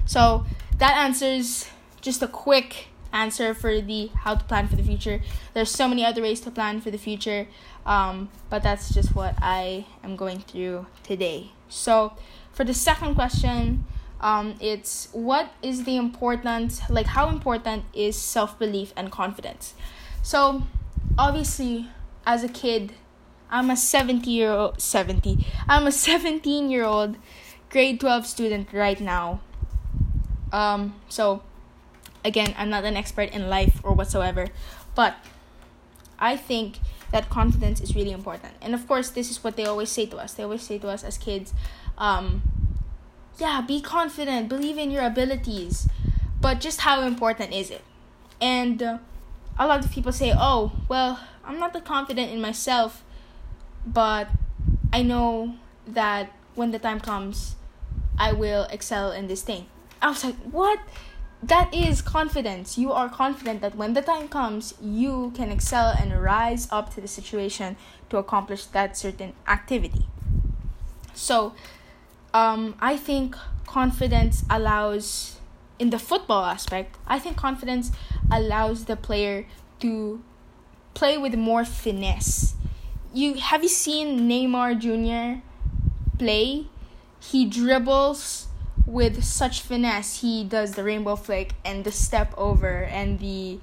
So, 0.04 0.44
that 0.78 0.96
answers 0.96 1.68
just 2.00 2.22
a 2.22 2.28
quick 2.28 2.88
answer 3.12 3.54
for 3.54 3.80
the 3.80 4.10
how 4.14 4.34
to 4.34 4.44
plan 4.44 4.68
for 4.68 4.76
the 4.76 4.82
future. 4.82 5.20
There's 5.54 5.70
so 5.70 5.88
many 5.88 6.04
other 6.04 6.22
ways 6.22 6.40
to 6.40 6.50
plan 6.50 6.80
for 6.80 6.90
the 6.90 6.98
future, 6.98 7.48
um, 7.84 8.30
but 8.48 8.62
that's 8.62 8.92
just 8.92 9.14
what 9.14 9.34
I 9.40 9.86
am 10.02 10.16
going 10.16 10.40
through 10.40 10.86
today. 11.02 11.52
So, 11.68 12.14
for 12.52 12.64
the 12.64 12.74
second 12.74 13.14
question, 13.14 13.84
um, 14.20 14.56
it's 14.60 15.08
what 15.12 15.52
is 15.62 15.84
the 15.84 15.96
important 15.96 16.80
like 16.90 17.06
how 17.06 17.28
important 17.28 17.84
is 17.94 18.16
self-belief 18.16 18.92
and 18.96 19.10
confidence? 19.10 19.74
So 20.22 20.64
obviously 21.18 21.88
as 22.26 22.44
a 22.44 22.48
kid 22.48 22.92
i'm 23.50 23.70
a 23.70 23.76
70 23.76 24.30
year 24.30 24.50
old 24.50 24.80
70 24.80 25.46
i'm 25.68 25.86
a 25.86 25.92
17 26.08 26.70
year 26.70 26.84
old 26.84 27.16
grade 27.68 28.00
12 28.00 28.26
student 28.26 28.72
right 28.72 29.00
now. 29.00 29.40
Um, 30.52 31.00
so 31.08 31.42
again 32.24 32.54
i'm 32.58 32.70
not 32.70 32.84
an 32.84 32.96
expert 32.96 33.30
in 33.30 33.48
life 33.48 33.80
or 33.82 33.92
whatsoever 33.92 34.48
but 34.94 35.16
i 36.18 36.36
think 36.36 36.78
that 37.12 37.28
confidence 37.28 37.80
is 37.80 37.94
really 37.94 38.12
important. 38.12 38.54
And 38.62 38.74
of 38.74 38.86
course 38.86 39.10
this 39.10 39.30
is 39.30 39.42
what 39.42 39.56
they 39.56 39.64
always 39.64 39.90
say 39.90 40.06
to 40.06 40.16
us. 40.16 40.34
They 40.34 40.42
always 40.42 40.62
say 40.62 40.78
to 40.78 40.88
us 40.88 41.04
as 41.04 41.18
kids 41.18 41.52
um, 41.98 42.42
yeah, 43.40 43.60
be 43.60 43.80
confident, 43.80 44.48
believe 44.48 44.78
in 44.78 44.90
your 44.90 45.04
abilities. 45.04 45.88
But 46.40 46.60
just 46.60 46.80
how 46.80 47.02
important 47.02 47.52
is 47.52 47.70
it? 47.70 47.82
And 48.40 48.82
uh, 48.82 48.98
a 49.58 49.66
lot 49.66 49.84
of 49.84 49.90
people 49.90 50.12
say, 50.12 50.32
oh, 50.36 50.72
well, 50.88 51.20
I'm 51.44 51.58
not 51.58 51.72
that 51.72 51.84
confident 51.84 52.30
in 52.30 52.40
myself, 52.40 53.02
but 53.86 54.28
I 54.92 55.02
know 55.02 55.56
that 55.86 56.32
when 56.54 56.70
the 56.70 56.78
time 56.78 57.00
comes, 57.00 57.56
I 58.18 58.32
will 58.32 58.64
excel 58.70 59.12
in 59.12 59.26
this 59.26 59.42
thing. 59.42 59.66
I 60.02 60.08
was 60.08 60.24
like, 60.24 60.36
what? 60.50 60.80
That 61.42 61.72
is 61.74 62.02
confidence. 62.02 62.76
You 62.76 62.92
are 62.92 63.08
confident 63.08 63.62
that 63.62 63.74
when 63.74 63.94
the 63.94 64.02
time 64.02 64.28
comes, 64.28 64.74
you 64.80 65.32
can 65.34 65.50
excel 65.50 65.94
and 65.98 66.22
rise 66.22 66.68
up 66.70 66.94
to 66.94 67.00
the 67.00 67.08
situation 67.08 67.76
to 68.10 68.18
accomplish 68.18 68.66
that 68.66 68.96
certain 68.96 69.32
activity. 69.48 70.06
So, 71.14 71.54
um, 72.32 72.74
I 72.80 72.96
think 72.96 73.36
confidence 73.66 74.44
allows, 74.50 75.38
in 75.78 75.90
the 75.90 75.98
football 75.98 76.44
aspect, 76.44 76.96
I 77.06 77.18
think 77.18 77.36
confidence 77.36 77.92
allows 78.30 78.84
the 78.84 78.96
player 78.96 79.46
to 79.80 80.22
play 80.94 81.16
with 81.18 81.34
more 81.34 81.64
finesse. 81.64 82.54
You 83.12 83.34
have 83.34 83.62
you 83.62 83.68
seen 83.68 84.28
Neymar 84.28 84.78
Jr. 84.78 85.42
play? 86.18 86.66
He 87.20 87.44
dribbles 87.44 88.46
with 88.86 89.24
such 89.24 89.62
finesse. 89.62 90.20
He 90.20 90.44
does 90.44 90.74
the 90.74 90.84
rainbow 90.84 91.16
flick 91.16 91.52
and 91.64 91.84
the 91.84 91.92
step 91.92 92.34
over 92.36 92.84
and 92.84 93.18
the 93.18 93.58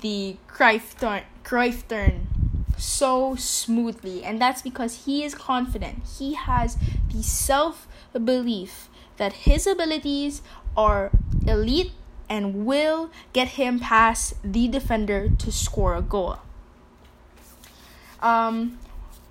the 0.00 0.36
Cruyff 0.48 0.98
turn, 0.98 1.22
Cruyff 1.44 1.86
turn 1.88 2.26
so 2.78 3.34
smoothly 3.36 4.24
and 4.24 4.40
that's 4.40 4.62
because 4.62 5.04
he 5.04 5.24
is 5.24 5.34
confident. 5.34 6.02
He 6.18 6.34
has 6.34 6.76
the 7.12 7.22
self 7.22 7.86
belief 8.12 8.88
that 9.16 9.32
his 9.32 9.66
abilities 9.66 10.42
are 10.76 11.10
elite 11.46 11.92
and 12.28 12.66
will 12.66 13.10
get 13.32 13.48
him 13.48 13.78
past 13.78 14.34
the 14.42 14.66
defender 14.68 15.28
to 15.38 15.52
score 15.52 15.94
a 15.94 16.02
goal. 16.02 16.38
Um, 18.20 18.78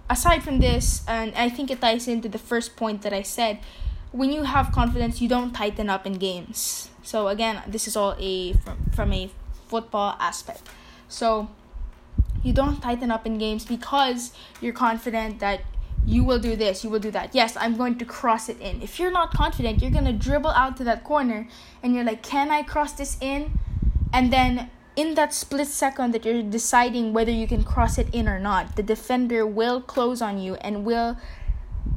aside 0.10 0.44
from 0.44 0.60
this 0.60 1.02
and 1.08 1.34
i 1.34 1.50
think 1.50 1.72
it 1.72 1.82
ties 1.82 2.08
into 2.08 2.28
the 2.28 2.38
first 2.38 2.76
point 2.76 3.02
that 3.02 3.14
i 3.14 3.24
said 3.24 3.58
when 4.14 4.32
you 4.32 4.44
have 4.44 4.72
confidence 4.72 5.20
you 5.22 5.28
don't 5.28 5.54
tighten 5.54 5.90
up 5.90 6.06
in 6.06 6.14
games. 6.14 6.90
So 7.02 7.28
again 7.28 7.64
this 7.68 7.88
is 7.88 7.98
all 7.98 8.16
a 8.20 8.54
from, 8.54 8.78
from 8.96 9.12
a 9.12 9.30
football 9.68 10.16
aspect. 10.20 10.70
So 11.10 11.50
you 12.44 12.54
don't 12.54 12.82
tighten 12.82 13.12
up 13.12 13.26
in 13.26 13.38
games 13.38 13.66
because 13.66 14.34
you're 14.62 14.74
confident 14.74 15.40
that 15.40 15.62
you 16.06 16.24
will 16.24 16.40
do 16.40 16.56
this, 16.56 16.84
you 16.84 16.90
will 16.90 17.00
do 17.00 17.12
that. 17.12 17.34
Yes, 17.34 17.56
I'm 17.58 17.78
going 17.78 17.98
to 17.98 18.06
cross 18.06 18.50
it 18.50 18.60
in. 18.60 18.82
If 18.82 19.00
you're 19.00 19.12
not 19.12 19.32
confident, 19.34 19.82
you're 19.82 19.92
going 19.92 20.06
to 20.06 20.14
dribble 20.14 20.50
out 20.52 20.76
to 20.78 20.84
that 20.84 21.04
corner 21.04 21.48
and 21.82 21.96
you're 21.96 22.04
like, 22.04 22.22
can 22.22 22.52
I 22.52 22.62
cross 22.62 22.94
this 22.94 23.18
in? 23.22 23.58
And 24.12 24.32
then 24.32 24.70
in 24.96 25.16
that 25.16 25.34
split 25.34 25.68
second 25.68 26.14
that 26.14 26.26
you're 26.26 26.44
deciding 26.44 27.14
whether 27.14 27.32
you 27.32 27.48
can 27.48 27.64
cross 27.64 27.98
it 27.98 28.14
in 28.14 28.28
or 28.28 28.38
not, 28.38 28.76
the 28.76 28.84
defender 28.84 29.48
will 29.48 29.82
close 29.82 30.22
on 30.22 30.40
you 30.40 30.56
and 30.56 30.86
will 30.86 31.18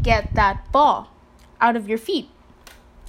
get 0.02 0.34
that 0.34 0.70
ball 0.72 1.10
out 1.60 1.76
of 1.76 1.88
your 1.88 1.98
feet. 1.98 2.28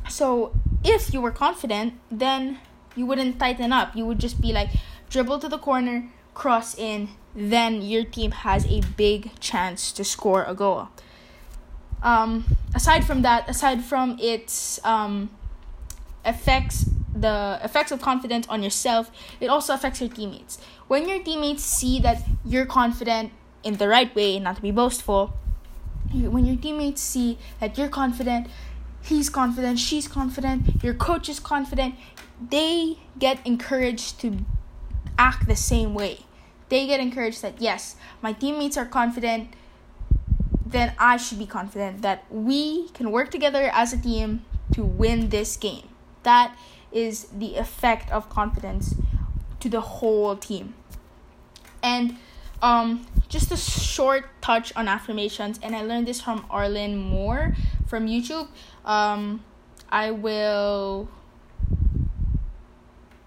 So 0.09 0.53
if 0.83 1.13
you 1.13 1.21
were 1.21 1.31
confident, 1.31 1.93
then 2.09 2.59
you 2.95 3.05
wouldn't 3.05 3.39
tighten 3.39 3.71
up. 3.71 3.95
You 3.95 4.05
would 4.05 4.19
just 4.19 4.41
be 4.41 4.51
like 4.51 4.69
dribble 5.09 5.39
to 5.39 5.49
the 5.49 5.57
corner, 5.57 6.09
cross 6.37 6.77
in, 6.77 7.09
then 7.35 7.81
your 7.81 8.03
team 8.03 8.31
has 8.31 8.65
a 8.67 8.81
big 8.95 9.37
chance 9.39 9.91
to 9.91 10.03
score 10.03 10.43
a 10.43 10.53
goal. 10.53 10.87
Um, 12.03 12.45
aside 12.75 13.05
from 13.05 13.23
that, 13.23 13.49
aside 13.49 13.83
from 13.83 14.17
its 14.21 14.79
um, 14.85 15.31
effects, 16.23 16.85
the 17.13 17.59
effects 17.63 17.91
of 17.91 18.01
confidence 18.01 18.47
on 18.47 18.61
yourself, 18.61 19.09
it 19.41 19.47
also 19.47 19.73
affects 19.73 19.99
your 19.99 20.09
teammates. 20.09 20.59
When 20.87 21.09
your 21.09 21.21
teammates 21.23 21.63
see 21.63 21.99
that 22.01 22.23
you're 22.45 22.67
confident 22.67 23.31
in 23.63 23.77
the 23.77 23.87
right 23.87 24.13
way, 24.15 24.37
not 24.39 24.57
to 24.57 24.61
be 24.61 24.71
boastful, 24.71 25.33
when 26.13 26.45
your 26.45 26.55
teammates 26.55 27.01
see 27.01 27.39
that 27.59 27.77
you're 27.77 27.89
confident, 27.89 28.47
he's 29.01 29.29
confident, 29.29 29.79
she's 29.79 30.07
confident, 30.07 30.83
your 30.83 30.93
coach 30.93 31.27
is 31.29 31.39
confident, 31.39 31.95
they 32.51 32.99
get 33.17 33.45
encouraged 33.45 34.21
to 34.21 34.45
act 35.17 35.47
the 35.47 35.55
same 35.55 35.95
way. 35.95 36.26
They 36.69 36.85
get 36.87 36.99
encouraged 36.99 37.41
that 37.41 37.61
yes, 37.61 37.95
my 38.21 38.33
teammates 38.33 38.77
are 38.77 38.85
confident, 38.85 39.53
then 40.65 40.93
I 40.99 41.17
should 41.17 41.39
be 41.39 41.45
confident 41.45 42.01
that 42.01 42.25
we 42.29 42.89
can 42.89 43.11
work 43.11 43.31
together 43.31 43.69
as 43.73 43.93
a 43.93 43.97
team 43.97 44.43
to 44.73 44.83
win 44.83 45.29
this 45.29 45.55
game. 45.55 45.87
That 46.23 46.57
is 46.91 47.25
the 47.25 47.55
effect 47.55 48.11
of 48.11 48.29
confidence 48.29 48.95
to 49.59 49.69
the 49.69 49.81
whole 49.81 50.35
team. 50.35 50.73
And 51.81 52.17
um, 52.61 53.05
just 53.29 53.51
a 53.51 53.57
short 53.57 54.25
touch 54.41 54.73
on 54.75 54.87
affirmations, 54.87 55.59
and 55.61 55.75
I 55.75 55.83
learned 55.83 56.07
this 56.07 56.19
from 56.19 56.43
Arlin 56.49 56.97
Moore 56.97 57.55
from 57.87 58.07
YouTube. 58.07 58.47
Um, 58.83 59.43
I 59.89 60.11
will. 60.11 61.07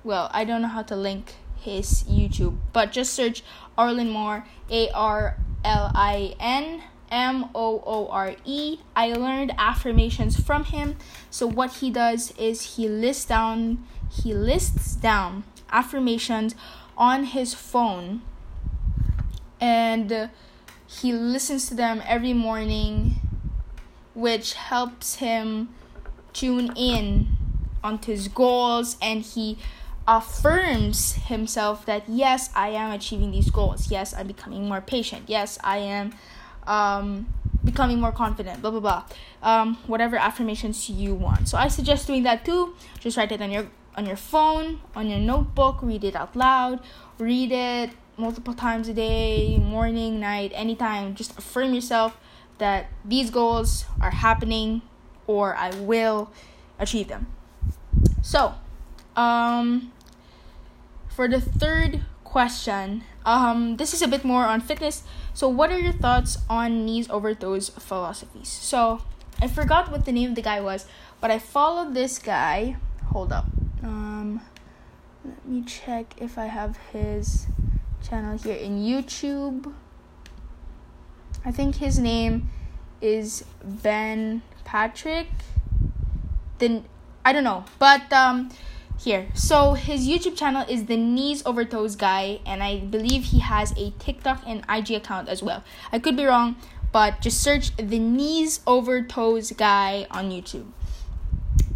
Well, 0.02 0.30
I 0.32 0.44
don't 0.44 0.62
know 0.62 0.68
how 0.68 0.82
to 0.82 0.97
link 0.97 1.35
his 1.60 2.04
YouTube, 2.04 2.56
but 2.72 2.92
just 2.92 3.12
search 3.12 3.42
Arlin 3.76 4.10
Moore, 4.10 4.44
A 4.70 4.90
R 4.90 5.36
L 5.64 5.90
I 5.94 6.34
N 6.40 6.82
M 7.10 7.50
O 7.54 7.82
O 7.86 8.08
R 8.08 8.34
E. 8.44 8.78
I 8.96 9.12
learned 9.12 9.52
affirmations 9.58 10.38
from 10.40 10.64
him. 10.64 10.96
So 11.30 11.46
what 11.46 11.74
he 11.74 11.90
does 11.90 12.32
is 12.38 12.76
he 12.76 12.88
lists 12.88 13.24
down 13.24 13.86
he 14.10 14.34
lists 14.34 14.96
down 14.96 15.44
affirmations 15.70 16.54
on 16.98 17.24
his 17.24 17.54
phone 17.54 18.22
and 19.60 20.30
he 20.86 21.12
listens 21.12 21.68
to 21.68 21.74
them 21.74 22.02
every 22.04 22.32
morning 22.32 23.14
which 24.14 24.54
helps 24.54 25.16
him 25.16 25.68
tune 26.32 26.72
in 26.76 27.28
onto 27.82 28.10
his 28.12 28.28
goals 28.28 28.96
and 29.00 29.22
he 29.22 29.56
affirms 30.16 31.12
himself 31.30 31.86
that 31.86 32.02
yes 32.08 32.50
i 32.56 32.68
am 32.70 32.90
achieving 32.90 33.30
these 33.30 33.48
goals. 33.50 33.90
Yes 33.90 34.12
i'm 34.12 34.26
becoming 34.26 34.66
more 34.66 34.80
patient. 34.80 35.24
Yes 35.28 35.58
i 35.62 35.78
am 35.78 36.12
um, 36.66 37.32
becoming 37.64 38.00
more 38.00 38.12
confident 38.12 38.60
blah 38.60 38.72
blah 38.72 38.80
blah. 38.80 39.04
Um, 39.42 39.76
whatever 39.86 40.16
affirmations 40.16 40.90
you 40.90 41.14
want. 41.14 41.48
So 41.48 41.56
i 41.56 41.68
suggest 41.68 42.08
doing 42.08 42.24
that 42.24 42.44
too. 42.44 42.74
Just 42.98 43.16
write 43.16 43.30
it 43.30 43.40
on 43.40 43.50
your 43.50 43.68
on 43.96 44.04
your 44.06 44.16
phone 44.16 44.80
on 44.96 45.08
your 45.08 45.20
notebook 45.20 45.78
read 45.80 46.02
it 46.02 46.16
out 46.16 46.34
loud. 46.34 46.80
Read 47.18 47.52
it 47.52 47.90
multiple 48.16 48.54
times 48.54 48.88
a 48.88 48.94
day, 48.94 49.58
morning, 49.58 50.18
night, 50.18 50.50
anytime. 50.54 51.14
Just 51.14 51.38
affirm 51.38 51.72
yourself 51.72 52.18
that 52.58 52.88
these 53.04 53.30
goals 53.30 53.86
are 54.00 54.10
happening 54.10 54.82
or 55.26 55.54
I 55.54 55.70
will 55.70 56.30
achieve 56.78 57.08
them. 57.08 57.28
So, 58.23 58.54
um, 59.16 59.92
for 61.21 61.28
the 61.28 61.39
third 61.39 62.00
question, 62.25 63.04
um, 63.26 63.76
this 63.76 63.93
is 63.93 64.00
a 64.00 64.09
bit 64.09 64.25
more 64.25 64.47
on 64.47 64.59
fitness. 64.59 65.02
So, 65.35 65.50
what 65.50 65.71
are 65.71 65.78
your 65.78 65.93
thoughts 65.93 66.39
on 66.49 66.87
knees 66.87 67.11
over 67.11 67.35
toes 67.35 67.69
philosophies? 67.69 68.49
So, 68.49 69.02
I 69.39 69.47
forgot 69.47 69.91
what 69.91 70.06
the 70.06 70.13
name 70.13 70.30
of 70.30 70.35
the 70.35 70.41
guy 70.41 70.63
was, 70.63 70.87
but 71.21 71.30
I 71.30 71.39
followed 71.39 71.93
this 71.93 72.19
guy. 72.19 72.78
Hold 73.13 73.33
up. 73.33 73.45
Um, 73.83 74.41
let 75.23 75.45
me 75.45 75.61
check 75.61 76.15
if 76.17 76.39
I 76.39 76.47
have 76.47 76.78
his 76.91 77.49
channel 78.02 78.39
here 78.39 78.56
in 78.56 78.80
YouTube. 78.80 79.75
I 81.45 81.52
think 81.52 81.75
his 81.75 81.99
name 81.99 82.49
is 83.02 83.45
Ben 83.63 84.41
Patrick. 84.65 85.28
Then 86.56 86.87
I 87.26 87.35
don't 87.35 87.45
know, 87.45 87.67
but 87.78 88.11
um 88.11 88.49
here. 89.00 89.28
So 89.34 89.75
his 89.75 90.06
YouTube 90.06 90.36
channel 90.36 90.65
is 90.69 90.86
the 90.86 90.97
knees 90.97 91.43
over 91.47 91.65
toes 91.65 91.97
guy 91.97 92.41
and 92.45 92.63
I 92.63 92.80
believe 92.80 93.25
he 93.25 93.41
has 93.41 93.73
a 93.76 93.93
TikTok 93.99 94.43
and 94.47 94.65
IG 94.69 94.93
account 94.93 95.28
as 95.28 95.43
well. 95.43 95.65
I 95.93 95.99
could 95.99 96.17
be 96.17 96.25
wrong, 96.25 96.56
but 96.93 97.21
just 97.21 97.41
search 97.41 97.75
the 97.76 97.99
knees 97.99 98.60
over 98.67 99.02
toes 99.02 99.52
guy 99.52 100.06
on 100.10 100.30
YouTube. 100.30 100.67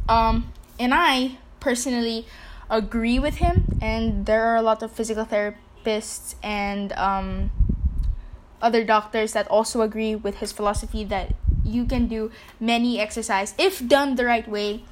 Um 0.09 0.53
and 0.79 0.93
I 0.93 1.39
personally 1.61 2.27
agree 2.69 3.19
with 3.19 3.37
him 3.37 3.79
and 3.81 4.27
there 4.27 4.45
are 4.45 4.57
a 4.57 4.63
lot 4.63 4.83
of 4.83 4.91
physical 4.91 5.25
therapists 5.25 6.35
and 6.43 6.93
um, 6.95 7.51
other 8.61 8.85
doctors 8.85 9.33
that 9.33 9.47
also 9.49 9.83
agree 9.83 10.15
with 10.15 10.37
his 10.37 10.53
philosophy 10.53 11.05
that 11.05 11.35
you 11.65 11.85
can 11.85 12.07
do 12.09 12.31
many 12.61 13.01
exercise 13.01 13.55
if 13.59 13.87
done 13.87 14.17
the 14.17 14.25
right 14.25 14.49
way 14.49 14.83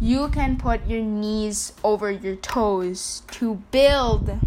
you 0.00 0.28
can 0.28 0.56
put 0.56 0.86
your 0.86 1.02
knees 1.02 1.72
over 1.82 2.10
your 2.10 2.36
toes 2.36 3.22
to 3.30 3.62
build 3.70 4.38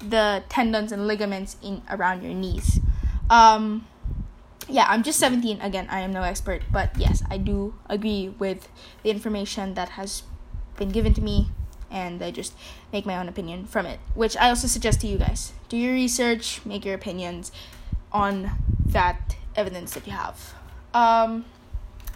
the 0.00 0.42
tendons 0.48 0.92
and 0.92 1.06
ligaments 1.06 1.56
in 1.62 1.82
around 1.88 2.22
your 2.22 2.34
knees 2.34 2.80
um, 3.30 3.86
yeah 4.68 4.86
i'm 4.88 5.02
just 5.02 5.18
17 5.18 5.60
again 5.60 5.86
i 5.90 6.00
am 6.00 6.12
no 6.12 6.22
expert 6.22 6.62
but 6.72 6.90
yes 6.98 7.22
i 7.30 7.36
do 7.36 7.74
agree 7.88 8.34
with 8.38 8.68
the 9.02 9.10
information 9.10 9.74
that 9.74 9.90
has 9.90 10.22
been 10.76 10.90
given 10.90 11.14
to 11.14 11.20
me 11.20 11.48
and 11.94 12.22
I 12.22 12.32
just 12.32 12.54
make 12.92 13.06
my 13.06 13.16
own 13.16 13.28
opinion 13.28 13.66
from 13.66 13.86
it, 13.86 14.00
which 14.14 14.36
I 14.36 14.48
also 14.48 14.66
suggest 14.66 15.00
to 15.02 15.06
you 15.06 15.16
guys. 15.16 15.52
Do 15.68 15.76
your 15.76 15.92
research, 15.92 16.60
make 16.66 16.84
your 16.84 16.94
opinions 16.94 17.52
on 18.12 18.50
that 18.84 19.36
evidence 19.56 19.94
that 19.94 20.06
you 20.06 20.12
have. 20.12 20.54
Um, 20.92 21.44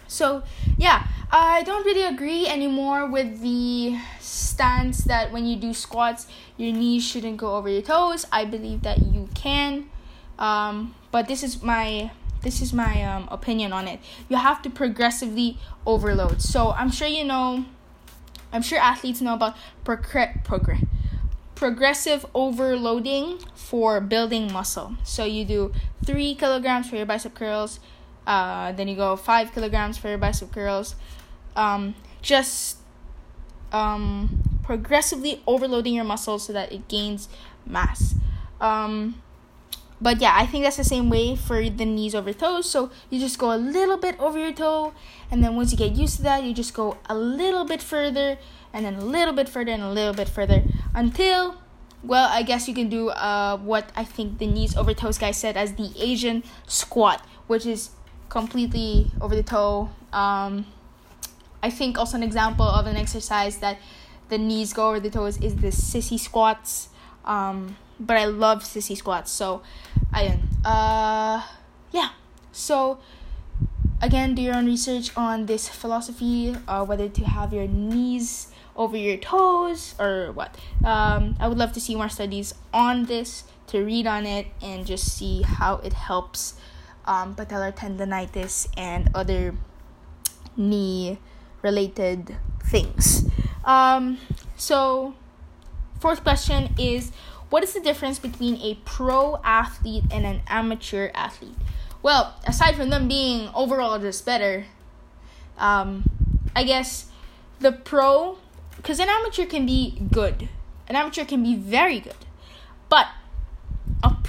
so, 0.09 0.43
yeah, 0.77 1.07
I 1.31 1.61
don't 1.63 1.85
really 1.85 2.03
agree 2.03 2.47
anymore 2.47 3.05
with 3.05 3.41
the 3.41 3.97
stance 4.19 5.03
that 5.05 5.31
when 5.31 5.45
you 5.45 5.55
do 5.55 5.73
squats, 5.73 6.27
your 6.57 6.73
knees 6.73 7.03
shouldn't 7.05 7.37
go 7.37 7.55
over 7.55 7.69
your 7.69 7.83
toes. 7.83 8.25
I 8.31 8.45
believe 8.45 8.81
that 8.81 8.97
you 9.05 9.29
can, 9.35 9.89
um, 10.39 10.95
but 11.11 11.27
this 11.27 11.43
is 11.43 11.61
my 11.61 12.11
this 12.41 12.61
is 12.61 12.71
my 12.73 13.03
um, 13.03 13.27
opinion 13.29 13.73
on 13.73 13.87
it. 13.87 13.99
You 14.29 14.37
have 14.37 14.61
to 14.63 14.69
progressively 14.69 15.57
overload. 15.85 16.41
So 16.41 16.71
I'm 16.71 16.89
sure 16.89 17.07
you 17.07 17.23
know 17.23 17.65
I'm 18.51 18.61
sure 18.61 18.79
athletes 18.79 19.21
know 19.21 19.35
about 19.35 19.55
progr- 19.85 20.43
progr- 20.43 20.87
progressive 21.53 22.25
overloading 22.33 23.39
for 23.53 24.01
building 24.01 24.51
muscle. 24.51 24.95
So 25.03 25.25
you 25.25 25.45
do 25.45 25.73
three 26.03 26.33
kilograms 26.33 26.89
for 26.89 26.95
your 26.95 27.05
bicep 27.05 27.35
curls, 27.35 27.79
uh, 28.27 28.71
then 28.73 28.87
you 28.87 28.95
go 28.95 29.15
five 29.15 29.53
kilograms 29.53 29.97
for 29.97 30.09
your 30.09 30.17
bicep 30.17 30.51
curls. 30.51 30.95
Um, 31.55 31.95
just 32.21 32.77
um, 33.71 34.61
progressively 34.63 35.41
overloading 35.47 35.93
your 35.93 36.05
muscles 36.05 36.45
so 36.45 36.53
that 36.53 36.71
it 36.71 36.87
gains 36.87 37.29
mass. 37.65 38.15
Um, 38.61 39.21
but 40.01 40.21
yeah, 40.21 40.33
I 40.35 40.45
think 40.45 40.63
that's 40.63 40.77
the 40.77 40.83
same 40.83 41.09
way 41.09 41.35
for 41.35 41.69
the 41.69 41.85
knees 41.85 42.15
over 42.15 42.31
toes. 42.31 42.69
So 42.69 42.89
you 43.09 43.19
just 43.19 43.37
go 43.37 43.53
a 43.53 43.57
little 43.57 43.97
bit 43.97 44.19
over 44.19 44.39
your 44.39 44.53
toe, 44.53 44.93
and 45.29 45.43
then 45.43 45.55
once 45.55 45.71
you 45.71 45.77
get 45.77 45.91
used 45.91 46.17
to 46.17 46.23
that, 46.23 46.43
you 46.43 46.53
just 46.53 46.73
go 46.73 46.97
a 47.09 47.15
little 47.15 47.65
bit 47.65 47.81
further, 47.81 48.37
and 48.71 48.85
then 48.85 48.95
a 48.95 49.03
little 49.03 49.33
bit 49.33 49.49
further, 49.49 49.71
and 49.71 49.83
a 49.83 49.91
little 49.91 50.13
bit 50.13 50.29
further 50.29 50.63
until, 50.95 51.55
well, 52.01 52.29
I 52.31 52.43
guess 52.43 52.67
you 52.67 52.73
can 52.73 52.87
do 52.87 53.09
uh, 53.09 53.57
what 53.57 53.91
I 53.95 54.05
think 54.05 54.37
the 54.37 54.47
knees 54.47 54.75
over 54.77 54.93
toes 54.93 55.17
guy 55.17 55.31
said 55.31 55.57
as 55.57 55.73
the 55.73 55.91
Asian 55.97 56.43
squat, 56.65 57.25
which 57.47 57.65
is 57.65 57.89
completely 58.29 59.11
over 59.19 59.35
the 59.35 59.43
toe. 59.43 59.89
Um, 60.13 60.65
I 61.61 61.69
think 61.69 61.97
also 61.97 62.17
an 62.17 62.23
example 62.23 62.65
of 62.65 62.87
an 62.87 62.95
exercise 62.95 63.57
that 63.57 63.77
the 64.29 64.37
knees 64.37 64.73
go 64.73 64.89
over 64.89 64.99
the 64.99 65.09
toes 65.09 65.37
is 65.41 65.57
the 65.57 65.67
sissy 65.67 66.19
squats. 66.19 66.89
Um, 67.25 67.75
but 67.99 68.15
I 68.15 68.25
love 68.25 68.63
sissy 68.63 68.95
squats. 68.95 69.31
So, 69.31 69.61
I 70.13 70.39
Uh, 70.63 71.41
yeah. 71.91 72.09
So, 72.51 72.99
again, 74.01 74.35
do 74.35 74.41
your 74.41 74.55
own 74.55 74.65
research 74.65 75.15
on 75.17 75.45
this 75.45 75.67
philosophy, 75.67 76.55
uh, 76.67 76.85
whether 76.85 77.09
to 77.09 77.23
have 77.25 77.53
your 77.53 77.67
knees 77.67 78.47
over 78.75 78.95
your 78.95 79.17
toes 79.17 79.95
or 79.99 80.31
what. 80.31 80.55
Um, 80.83 81.35
I 81.39 81.47
would 81.47 81.57
love 81.57 81.73
to 81.73 81.81
see 81.81 81.95
more 81.95 82.09
studies 82.09 82.53
on 82.73 83.05
this 83.05 83.43
to 83.67 83.83
read 83.83 84.07
on 84.07 84.25
it 84.25 84.47
and 84.61 84.85
just 84.85 85.17
see 85.17 85.43
how 85.43 85.75
it 85.83 85.93
helps 85.93 86.55
um, 87.09 87.35
patellar 87.35 87.75
tendonitis 87.75 88.69
and 88.77 89.09
other 89.15 89.55
knee 90.55 91.17
related 91.63 92.37
things. 92.63 93.25
Um, 93.65 94.19
so, 94.55 95.15
fourth 95.99 96.21
question 96.23 96.75
is 96.77 97.11
what 97.49 97.63
is 97.63 97.73
the 97.73 97.81
difference 97.81 98.19
between 98.19 98.61
a 98.61 98.75
pro 98.85 99.41
athlete 99.43 100.03
and 100.11 100.25
an 100.25 100.43
amateur 100.47 101.09
athlete? 101.15 101.57
Well, 102.03 102.35
aside 102.45 102.75
from 102.75 102.91
them 102.91 103.07
being 103.07 103.49
overall 103.55 103.97
just 103.97 104.23
better, 104.23 104.65
um, 105.57 106.03
I 106.55 106.63
guess 106.63 107.07
the 107.59 107.71
pro, 107.71 108.37
because 108.77 108.99
an 108.99 109.09
amateur 109.09 109.45
can 109.45 109.65
be 109.65 109.99
good, 110.13 110.47
an 110.87 110.95
amateur 110.95 111.25
can 111.25 111.41
be 111.41 111.55
very 111.55 111.99
good, 111.99 112.21
but 112.87 113.07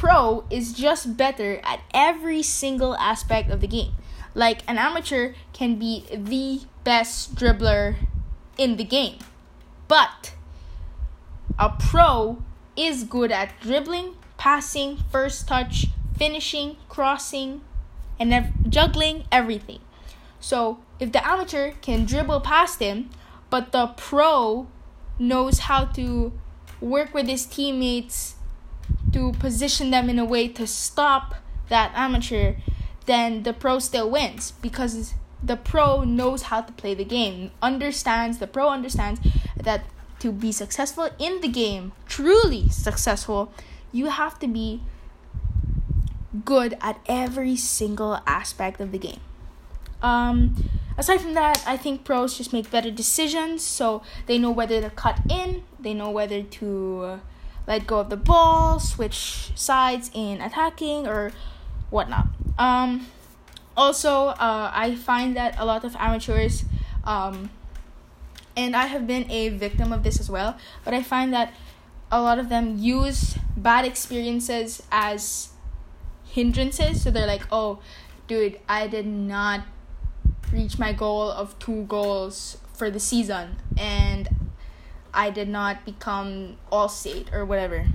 pro 0.00 0.44
is 0.48 0.72
just 0.72 1.18
better 1.18 1.60
at 1.62 1.78
every 1.92 2.42
single 2.42 2.96
aspect 2.96 3.50
of 3.50 3.60
the 3.60 3.66
game. 3.66 3.92
Like 4.34 4.62
an 4.66 4.78
amateur 4.78 5.34
can 5.52 5.78
be 5.78 6.06
the 6.10 6.62
best 6.84 7.34
dribbler 7.34 7.96
in 8.56 8.78
the 8.78 8.84
game, 8.84 9.18
but 9.88 10.32
a 11.58 11.68
pro 11.68 12.42
is 12.78 13.04
good 13.04 13.30
at 13.30 13.52
dribbling, 13.60 14.16
passing, 14.38 15.00
first 15.12 15.46
touch, 15.46 15.88
finishing, 16.16 16.78
crossing, 16.88 17.60
and 18.18 18.32
ev- 18.32 18.70
juggling 18.70 19.24
everything. 19.30 19.80
So 20.40 20.78
if 20.98 21.12
the 21.12 21.20
amateur 21.26 21.72
can 21.82 22.06
dribble 22.06 22.40
past 22.40 22.80
him, 22.80 23.10
but 23.50 23.72
the 23.72 23.88
pro 23.98 24.66
knows 25.18 25.58
how 25.68 25.84
to 25.84 26.32
work 26.80 27.12
with 27.12 27.28
his 27.28 27.44
teammates 27.44 28.36
to 29.12 29.33
position 29.33 29.90
them 29.90 30.09
in 30.09 30.18
a 30.18 30.25
way 30.25 30.49
to 30.49 30.66
stop 30.66 31.37
that 31.68 31.92
amateur, 31.94 32.55
then 33.07 33.42
the 33.42 33.53
pro 33.53 33.79
still 33.79 34.11
wins 34.11 34.53
because 34.62 35.14
the 35.42 35.57
pro 35.57 36.05
knows 36.05 36.42
how 36.42 36.61
to 36.61 36.73
play 36.73 36.94
the 36.94 37.05
game, 37.05 37.51
understands, 37.62 38.38
the 38.38 38.46
pro 38.46 38.68
understands 38.68 39.20
that 39.57 39.85
to 40.18 40.31
be 40.31 40.53
successful 40.53 41.09
in 41.18 41.40
the 41.40 41.49
game, 41.49 41.92
truly 42.07 42.68
successful, 42.68 43.53
you 43.90 44.07
have 44.07 44.38
to 44.38 44.46
be 44.46 44.83
good 46.44 46.77
at 46.81 47.01
every 47.07 47.57
single 47.57 48.20
aspect 48.27 48.81
of 48.81 48.92
the 48.92 48.99
game. 48.99 49.20
Um, 50.03 50.68
aside 50.96 51.20
from 51.20 51.35
that, 51.35 51.62
I 51.66 51.77
think 51.77 52.05
pros 52.05 52.37
just 52.37 52.53
make 52.53 52.70
better 52.70 52.90
decisions, 52.90 53.64
so 53.64 54.03
they 54.27 54.38
know 54.38 54.51
whether 54.51 54.81
to 54.81 54.90
cut 54.90 55.20
in, 55.29 55.64
they 55.79 55.94
know 55.94 56.11
whether 56.11 56.42
to 56.42 57.20
let 57.70 57.87
go 57.87 58.00
of 58.00 58.11
the 58.11 58.16
ball, 58.16 58.80
switch 58.80 59.52
sides 59.54 60.11
in 60.12 60.40
attacking, 60.40 61.06
or 61.06 61.30
whatnot. 61.88 62.26
Um, 62.59 63.06
also, 63.76 64.35
uh, 64.48 64.70
I 64.74 64.96
find 64.96 65.37
that 65.37 65.54
a 65.56 65.64
lot 65.64 65.85
of 65.85 65.94
amateurs 65.94 66.64
um, 67.04 67.50
and 68.56 68.74
I 68.74 68.87
have 68.87 69.06
been 69.06 69.30
a 69.30 69.50
victim 69.50 69.92
of 69.92 70.02
this 70.02 70.18
as 70.20 70.28
well. 70.28 70.56
But 70.85 70.94
I 70.94 71.02
find 71.02 71.33
that 71.33 71.54
a 72.11 72.20
lot 72.20 72.38
of 72.38 72.48
them 72.48 72.76
use 72.78 73.37
bad 73.56 73.85
experiences 73.85 74.83
as 74.90 75.50
hindrances. 76.26 77.02
So 77.02 77.11
they're 77.11 77.26
like, 77.26 77.46
oh, 77.52 77.78
dude, 78.26 78.59
I 78.68 78.87
did 78.87 79.06
not 79.06 79.62
reach 80.52 80.78
my 80.78 80.92
goal 80.92 81.30
of 81.30 81.59
two 81.59 81.85
goals 81.85 82.59
for 82.74 82.90
the 82.90 82.98
season, 82.98 83.56
and 83.76 84.28
I 85.12 85.31
did 85.31 85.49
not 85.49 85.85
become 85.85 86.57
all 86.70 86.88
state 86.88 87.33
or 87.33 87.44
whatever. 87.44 87.87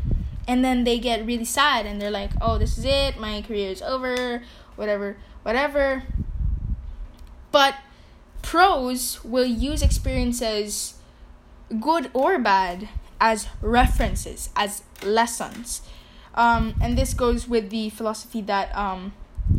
And 0.48 0.64
then 0.64 0.84
they 0.84 1.00
get 1.00 1.26
really 1.26 1.46
sad 1.46 1.86
and 1.86 2.00
they're 2.02 2.12
like, 2.12 2.32
oh, 2.40 2.58
this 2.58 2.78
is 2.78 2.86
it, 2.86 3.20
my 3.20 3.42
career 3.42 3.72
is 3.72 3.82
over, 3.82 4.44
whatever, 4.76 5.18
whatever. 5.44 6.04
But 7.52 7.76
pros 8.42 9.24
will 9.24 9.46
use 9.46 9.82
experiences, 9.82 10.96
good 11.80 12.12
or 12.14 12.38
bad, 12.38 12.90
as 13.20 13.48
references, 13.62 14.50
as 14.56 14.84
lessons. 15.04 15.82
Um, 16.36 16.76
and 16.82 16.98
this 16.98 17.14
goes 17.14 17.48
with 17.48 17.70
the 17.70 17.90
philosophy 17.90 18.42
that 18.42 18.76
um, 18.76 19.14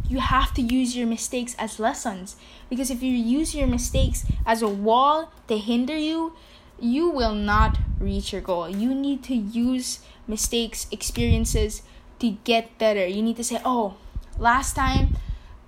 you 0.09 0.21
have 0.21 0.53
to 0.55 0.62
use 0.62 0.97
your 0.97 1.07
mistakes 1.07 1.57
as 1.59 1.81
lessons. 1.81 2.37
Because 2.69 2.90
if 2.90 3.03
you 3.03 3.12
use 3.12 3.55
your 3.55 3.66
mistakes 3.66 4.25
as 4.45 4.62
a 4.62 4.69
wall 4.69 5.33
to 5.49 5.59
hinder 5.59 5.97
you, 5.97 6.35
you 6.79 7.11
will 7.11 7.35
not 7.35 7.79
reach 7.99 8.33
your 8.33 8.43
goal. 8.43 8.69
You 8.69 8.95
need 8.95 9.23
to 9.25 9.35
use 9.35 10.01
mistakes, 10.27 10.87
experiences 10.91 11.83
to 12.19 12.31
get 12.45 12.79
better. 12.79 13.07
You 13.07 13.23
need 13.23 13.37
to 13.37 13.45
say, 13.45 13.61
oh, 13.65 13.97
last 14.39 14.77
time 14.77 15.17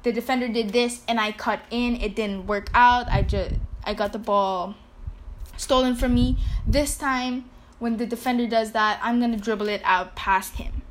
the 0.03 0.13
defender 0.13 0.49
did 0.49 0.71
this 0.71 1.03
and 1.09 1.21
I 1.21 1.33
cut 1.33 1.61
in. 1.71 1.97
It 1.97 2.15
didn't 2.15 2.47
work 2.47 2.71
out. 2.75 3.09
I 3.09 3.23
just 3.23 3.55
I 3.85 3.95
got 3.95 4.13
the 4.13 4.19
ball 4.19 4.75
stolen 5.57 5.95
from 5.95 6.15
me. 6.15 6.37
This 6.67 6.97
time 6.97 7.51
when 7.79 7.97
the 7.97 8.07
defender 8.07 8.47
does 8.47 8.73
that, 8.73 8.99
I'm 9.03 9.19
going 9.19 9.33
to 9.33 9.39
dribble 9.39 9.69
it 9.69 9.83
out 9.85 10.17
past 10.17 10.57
him. 10.57 10.83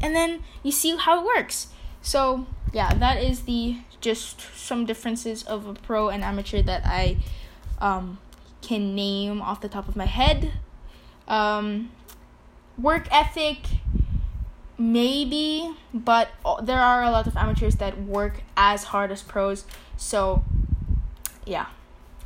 And 0.00 0.14
then 0.14 0.42
you 0.62 0.72
see 0.72 0.96
how 0.96 1.20
it 1.20 1.26
works. 1.26 1.68
So, 2.00 2.46
yeah, 2.72 2.94
that 2.94 3.22
is 3.22 3.42
the 3.42 3.78
just 4.00 4.40
some 4.56 4.86
differences 4.86 5.42
of 5.42 5.66
a 5.66 5.74
pro 5.74 6.08
and 6.08 6.22
amateur 6.22 6.62
that 6.62 6.82
I 6.84 7.16
um, 7.80 8.18
can 8.62 8.94
name 8.94 9.40
off 9.40 9.60
the 9.60 9.68
top 9.68 9.88
of 9.88 9.96
my 9.96 10.06
head. 10.06 10.52
Um, 11.26 11.90
work 12.78 13.08
ethic 13.10 13.58
maybe, 14.78 15.74
but 15.92 16.28
there 16.62 16.78
are 16.78 17.02
a 17.02 17.10
lot 17.10 17.26
of 17.26 17.36
amateurs 17.36 17.76
that 17.76 18.00
work 18.00 18.42
as 18.56 18.84
hard 18.84 19.10
as 19.10 19.22
pros. 19.22 19.64
So, 19.96 20.44
yeah. 21.44 21.66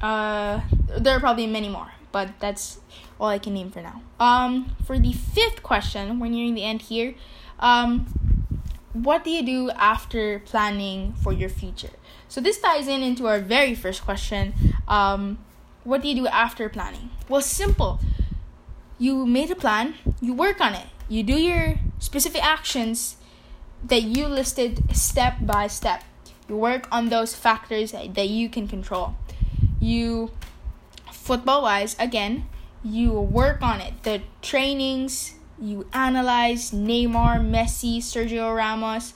Uh, 0.00 0.60
there 0.98 1.16
are 1.16 1.20
probably 1.20 1.46
many 1.46 1.68
more, 1.68 1.92
but 2.10 2.38
that's 2.40 2.80
all 3.18 3.28
I 3.28 3.38
can 3.38 3.54
name 3.54 3.70
for 3.70 3.80
now. 3.80 4.02
Um, 4.20 4.74
for 4.84 4.98
the 4.98 5.12
fifth 5.12 5.62
question, 5.62 6.18
we're 6.18 6.28
nearing 6.28 6.54
the 6.54 6.64
end 6.64 6.82
here. 6.82 7.14
Um, 7.58 8.06
what 8.92 9.24
do 9.24 9.30
you 9.30 9.42
do 9.42 9.70
after 9.70 10.40
planning 10.40 11.14
for 11.14 11.32
your 11.32 11.48
future? 11.48 11.90
So 12.28 12.40
this 12.40 12.60
ties 12.60 12.88
in 12.88 13.02
into 13.02 13.26
our 13.26 13.38
very 13.38 13.74
first 13.74 14.04
question. 14.04 14.54
Um, 14.88 15.38
what 15.84 16.02
do 16.02 16.08
you 16.08 16.14
do 16.14 16.26
after 16.26 16.68
planning? 16.68 17.10
Well, 17.28 17.42
simple. 17.42 18.00
You 18.98 19.26
made 19.26 19.50
a 19.50 19.56
plan, 19.56 19.94
you 20.20 20.32
work 20.32 20.60
on 20.60 20.74
it 20.74 20.86
you 21.12 21.22
do 21.22 21.38
your 21.38 21.74
specific 21.98 22.42
actions 22.42 23.16
that 23.84 24.02
you 24.02 24.26
listed 24.26 24.96
step 24.96 25.34
by 25.42 25.66
step. 25.66 26.02
You 26.48 26.56
work 26.56 26.88
on 26.90 27.10
those 27.10 27.34
factors 27.34 27.92
that 27.92 28.28
you 28.28 28.48
can 28.48 28.66
control. 28.66 29.14
You, 29.78 30.30
football 31.12 31.62
wise, 31.62 31.94
again, 31.98 32.48
you 32.82 33.12
work 33.12 33.60
on 33.60 33.82
it. 33.82 34.02
The 34.04 34.22
trainings, 34.40 35.34
you 35.60 35.86
analyze 35.92 36.70
Neymar, 36.70 37.44
Messi, 37.44 37.98
Sergio 37.98 38.56
Ramos, 38.56 39.12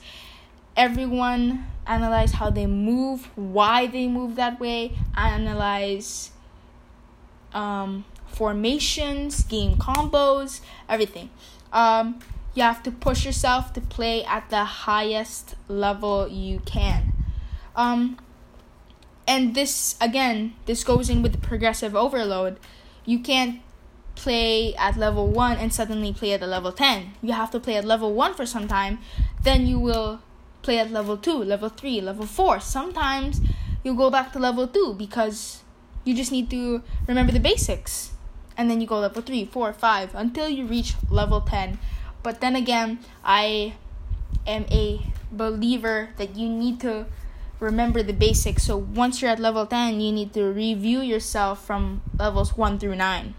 everyone 0.75 1.65
analyze 1.87 2.33
how 2.33 2.51
they 2.51 2.67
move, 2.67 3.27
why 3.35 3.87
they 3.87 4.07
move 4.07 4.35
that 4.35 4.59
way, 4.59 4.95
analyze 5.15 6.29
um, 7.57 8.05
formations, 8.27 9.43
game 9.43 9.77
combos, 9.77 10.61
everything. 10.87 11.29
Um, 11.73 12.19
you 12.53 12.63
have 12.63 12.83
to 12.83 12.91
push 12.91 13.25
yourself 13.25 13.73
to 13.73 13.81
play 13.81 14.23
at 14.23 14.49
the 14.49 14.63
highest 14.63 15.55
level 15.67 16.27
you 16.27 16.59
can. 16.59 17.13
Um, 17.75 18.17
and 19.27 19.55
this, 19.55 19.95
again, 19.99 20.53
this 20.65 20.83
goes 20.83 21.09
in 21.09 21.21
with 21.21 21.33
the 21.33 21.39
progressive 21.39 21.95
overload. 21.95 22.59
You 23.05 23.19
can't 23.19 23.61
play 24.15 24.73
at 24.75 24.97
level 24.97 25.27
1 25.27 25.57
and 25.57 25.73
suddenly 25.73 26.13
play 26.13 26.33
at 26.33 26.39
the 26.39 26.47
level 26.47 26.71
10. 26.71 27.13
You 27.21 27.33
have 27.33 27.51
to 27.51 27.59
play 27.59 27.75
at 27.75 27.85
level 27.85 28.13
1 28.13 28.33
for 28.35 28.45
some 28.45 28.67
time, 28.67 28.99
then 29.43 29.67
you 29.67 29.79
will 29.79 30.21
play 30.61 30.79
at 30.79 30.91
level 30.91 31.17
2, 31.17 31.43
level 31.43 31.69
3, 31.69 32.01
level 32.01 32.25
4. 32.25 32.59
Sometimes 32.59 33.41
you 33.83 33.95
go 33.95 34.09
back 34.09 34.33
to 34.33 34.39
level 34.39 34.67
2 34.67 34.95
because 34.97 35.61
you 36.07 36.15
just 36.15 36.31
need 36.31 36.49
to 36.49 36.81
remember 37.07 37.31
the 37.31 37.39
basics 37.39 38.11
and 38.57 38.71
then 38.71 38.81
you 38.81 38.87
go 38.87 38.99
level 38.99 39.21
3, 39.21 39.45
4, 39.45 39.73
5 39.73 40.15
until 40.15 40.49
you 40.49 40.65
reach 40.65 40.95
level 41.11 41.41
10. 41.41 41.77
But 42.23 42.41
then 42.41 42.55
again, 42.55 42.99
I 43.23 43.75
am 44.47 44.65
a 44.71 45.01
believer 45.31 46.09
that 46.17 46.35
you 46.35 46.49
need 46.49 46.79
to 46.81 47.05
remember 47.59 48.01
the 48.01 48.13
basics. 48.13 48.63
So 48.63 48.77
once 48.77 49.21
you're 49.21 49.31
at 49.31 49.39
level 49.39 49.65
10, 49.65 49.99
you 50.01 50.11
need 50.11 50.33
to 50.33 50.45
review 50.45 51.01
yourself 51.01 51.63
from 51.63 52.01
levels 52.17 52.57
1 52.57 52.79
through 52.79 52.95
9, 52.95 53.35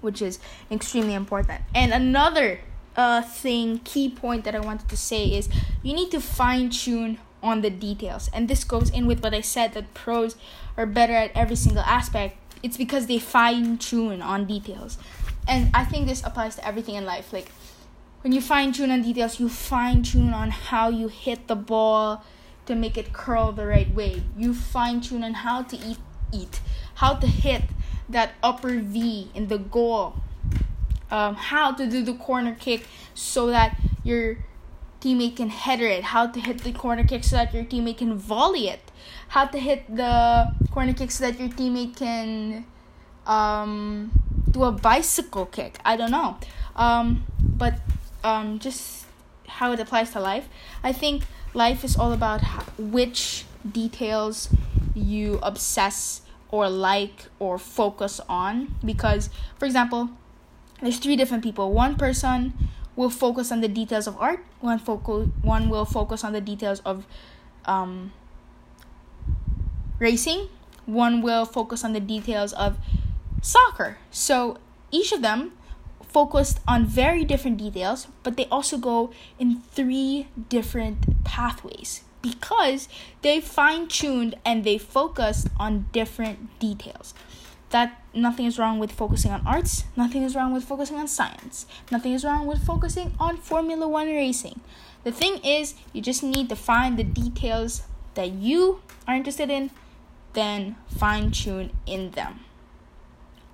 which 0.00 0.22
is 0.22 0.38
extremely 0.70 1.14
important. 1.14 1.60
And 1.74 1.92
another 1.92 2.60
uh, 2.96 3.22
thing, 3.22 3.80
key 3.80 4.08
point 4.08 4.44
that 4.44 4.54
I 4.54 4.60
wanted 4.60 4.88
to 4.88 4.96
say 4.96 5.26
is 5.26 5.48
you 5.82 5.92
need 5.92 6.10
to 6.12 6.20
fine 6.20 6.70
tune 6.70 7.18
on 7.42 7.62
the 7.62 7.70
details. 7.70 8.30
And 8.32 8.48
this 8.48 8.64
goes 8.64 8.90
in 8.90 9.06
with 9.06 9.22
what 9.22 9.34
I 9.34 9.40
said 9.40 9.74
that 9.74 9.94
pros 9.94 10.36
are 10.76 10.86
better 10.86 11.14
at 11.14 11.30
every 11.34 11.56
single 11.56 11.82
aspect 11.82 12.36
it's 12.62 12.76
because 12.76 13.06
they 13.06 13.18
fine 13.18 13.78
tune 13.78 14.22
on 14.22 14.46
details. 14.46 14.98
And 15.48 15.70
I 15.74 15.84
think 15.84 16.06
this 16.06 16.22
applies 16.24 16.56
to 16.56 16.66
everything 16.66 16.94
in 16.94 17.04
life. 17.04 17.32
Like 17.32 17.50
when 18.22 18.32
you 18.32 18.40
fine 18.40 18.72
tune 18.72 18.90
on 18.90 19.02
details, 19.02 19.40
you 19.40 19.48
fine 19.48 20.02
tune 20.02 20.32
on 20.32 20.50
how 20.50 20.88
you 20.88 21.08
hit 21.08 21.48
the 21.48 21.56
ball 21.56 22.22
to 22.66 22.74
make 22.74 22.98
it 22.98 23.12
curl 23.12 23.52
the 23.52 23.66
right 23.66 23.92
way. 23.94 24.22
You 24.36 24.54
fine 24.54 25.00
tune 25.00 25.24
on 25.24 25.34
how 25.34 25.62
to 25.62 25.76
eat 25.76 25.98
eat, 26.32 26.60
how 26.94 27.14
to 27.14 27.26
hit 27.26 27.62
that 28.08 28.32
upper 28.42 28.78
V 28.78 29.30
in 29.34 29.48
the 29.48 29.58
goal. 29.58 30.14
Um, 31.10 31.34
how 31.34 31.72
to 31.72 31.88
do 31.88 32.04
the 32.04 32.14
corner 32.14 32.54
kick 32.54 32.86
so 33.14 33.48
that 33.48 33.76
your 34.04 34.38
teammate 35.00 35.36
can 35.36 35.48
header 35.48 35.86
it, 35.86 36.04
how 36.04 36.26
to 36.26 36.40
hit 36.40 36.58
the 36.58 36.72
corner 36.72 37.04
kick 37.04 37.24
so 37.24 37.36
that 37.36 37.52
your 37.54 37.64
teammate 37.64 37.98
can 37.98 38.14
volley 38.14 38.68
it, 38.68 38.90
how 39.28 39.46
to 39.46 39.58
hit 39.58 39.84
the 39.94 40.52
corner 40.70 40.92
kick 40.92 41.10
so 41.10 41.24
that 41.24 41.40
your 41.40 41.48
teammate 41.48 41.96
can 41.96 42.66
um, 43.26 44.10
do 44.50 44.64
a 44.64 44.72
bicycle 44.72 45.46
kick. 45.46 45.78
I 45.84 45.96
don't 45.96 46.10
know. 46.10 46.36
Um, 46.76 47.24
but 47.40 47.80
um, 48.24 48.58
just 48.58 49.06
how 49.46 49.72
it 49.72 49.80
applies 49.80 50.10
to 50.12 50.20
life. 50.20 50.48
I 50.82 50.92
think 50.92 51.24
life 51.54 51.84
is 51.84 51.96
all 51.96 52.12
about 52.12 52.42
which 52.78 53.44
details 53.70 54.48
you 54.94 55.38
obsess 55.42 56.22
or 56.50 56.68
like 56.68 57.26
or 57.38 57.58
focus 57.58 58.20
on. 58.28 58.74
Because, 58.84 59.30
for 59.58 59.66
example, 59.66 60.10
there's 60.80 60.98
three 60.98 61.16
different 61.16 61.42
people. 61.42 61.72
One 61.72 61.96
person 61.96 62.54
will 63.00 63.08
focus 63.08 63.50
on 63.50 63.62
the 63.62 63.68
details 63.68 64.06
of 64.06 64.14
art. 64.20 64.44
One 64.60 64.78
focus. 64.78 65.28
One 65.40 65.70
will 65.70 65.86
focus 65.86 66.22
on 66.22 66.34
the 66.34 66.40
details 66.42 66.80
of 66.84 67.06
um, 67.64 68.12
racing. 69.98 70.48
One 70.84 71.22
will 71.22 71.46
focus 71.46 71.82
on 71.82 71.94
the 71.94 72.00
details 72.00 72.52
of 72.52 72.76
soccer. 73.40 73.96
So 74.10 74.58
each 74.90 75.12
of 75.12 75.22
them 75.22 75.52
focused 76.04 76.60
on 76.68 76.84
very 76.84 77.24
different 77.24 77.56
details, 77.56 78.06
but 78.22 78.36
they 78.36 78.44
also 78.52 78.76
go 78.76 79.12
in 79.38 79.62
three 79.72 80.28
different 80.50 81.24
pathways 81.24 82.02
because 82.20 82.86
they 83.22 83.40
fine 83.40 83.88
tuned 83.88 84.34
and 84.44 84.62
they 84.62 84.76
focused 84.76 85.48
on 85.58 85.88
different 85.92 86.58
details. 86.58 87.14
That 87.70 88.02
nothing 88.12 88.46
is 88.46 88.58
wrong 88.58 88.78
with 88.78 88.92
focusing 88.92 89.30
on 89.30 89.46
arts, 89.46 89.84
nothing 89.96 90.22
is 90.22 90.34
wrong 90.34 90.52
with 90.52 90.64
focusing 90.64 90.96
on 90.96 91.06
science, 91.08 91.66
nothing 91.90 92.12
is 92.12 92.24
wrong 92.24 92.46
with 92.46 92.64
focusing 92.64 93.14
on 93.18 93.36
Formula 93.36 93.88
One 93.88 94.08
racing. 94.08 94.60
The 95.04 95.12
thing 95.12 95.38
is, 95.44 95.74
you 95.92 96.02
just 96.02 96.22
need 96.22 96.48
to 96.48 96.56
find 96.56 96.98
the 96.98 97.04
details 97.04 97.82
that 98.14 98.32
you 98.32 98.82
are 99.06 99.14
interested 99.14 99.50
in, 99.50 99.70
then 100.32 100.76
fine 100.88 101.30
tune 101.30 101.70
in 101.86 102.10
them. 102.10 102.40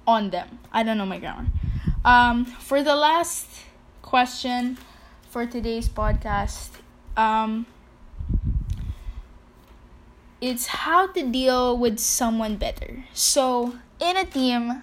On 0.07 0.31
them. 0.31 0.59
I 0.73 0.83
don't 0.83 0.99
know 0.99 1.07
my 1.07 1.19
grammar. 1.19 1.47
Um, 2.05 2.45
for 2.45 2.83
the 2.83 2.95
last 2.97 3.49
question 4.03 4.79
for 5.29 5.47
today's 5.47 5.89
podcast, 5.89 6.71
um, 7.17 7.67
it's 10.41 10.67
how 10.67 11.09
to 11.09 11.23
deal 11.31 11.77
with 11.77 11.99
someone 11.99 12.57
better. 12.57 13.05
So, 13.13 13.75
in 14.01 14.17
a 14.17 14.25
team, 14.25 14.83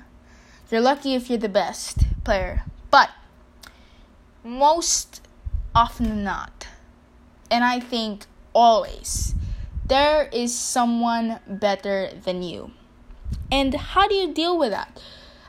you're 0.69 0.81
lucky 0.81 1.15
if 1.15 1.29
you're 1.29 1.39
the 1.39 1.49
best 1.49 2.23
player, 2.23 2.63
but 2.89 3.09
most 4.43 5.21
often 5.75 6.09
than 6.09 6.23
not, 6.23 6.67
and 7.49 7.63
I 7.63 7.79
think 7.79 8.25
always, 8.53 9.35
there 9.85 10.29
is 10.31 10.57
someone 10.57 11.39
better 11.47 12.09
than 12.23 12.43
you. 12.43 12.71
And 13.51 13.73
how 13.73 14.07
do 14.07 14.15
you 14.15 14.33
deal 14.33 14.57
with 14.57 14.71
that? 14.71 14.99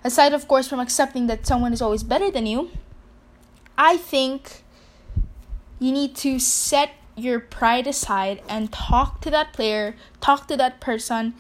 aside 0.05 0.35
of 0.35 0.46
course 0.46 0.68
from 0.68 0.79
accepting 0.79 1.27
that 1.27 1.46
someone 1.46 1.72
is 1.72 1.81
always 1.81 2.03
better 2.03 2.31
than 2.31 2.46
you 2.46 2.70
i 3.77 3.96
think 3.96 4.62
you 5.81 5.90
need 5.90 6.14
to 6.14 6.38
set 6.38 6.90
your 7.16 7.40
pride 7.40 7.87
aside 7.87 8.42
and 8.48 8.70
talk 8.70 9.20
to 9.22 9.31
that 9.31 9.53
player 9.53 9.96
talk 10.20 10.46
to 10.46 10.57
that 10.57 10.79
person 10.79 11.35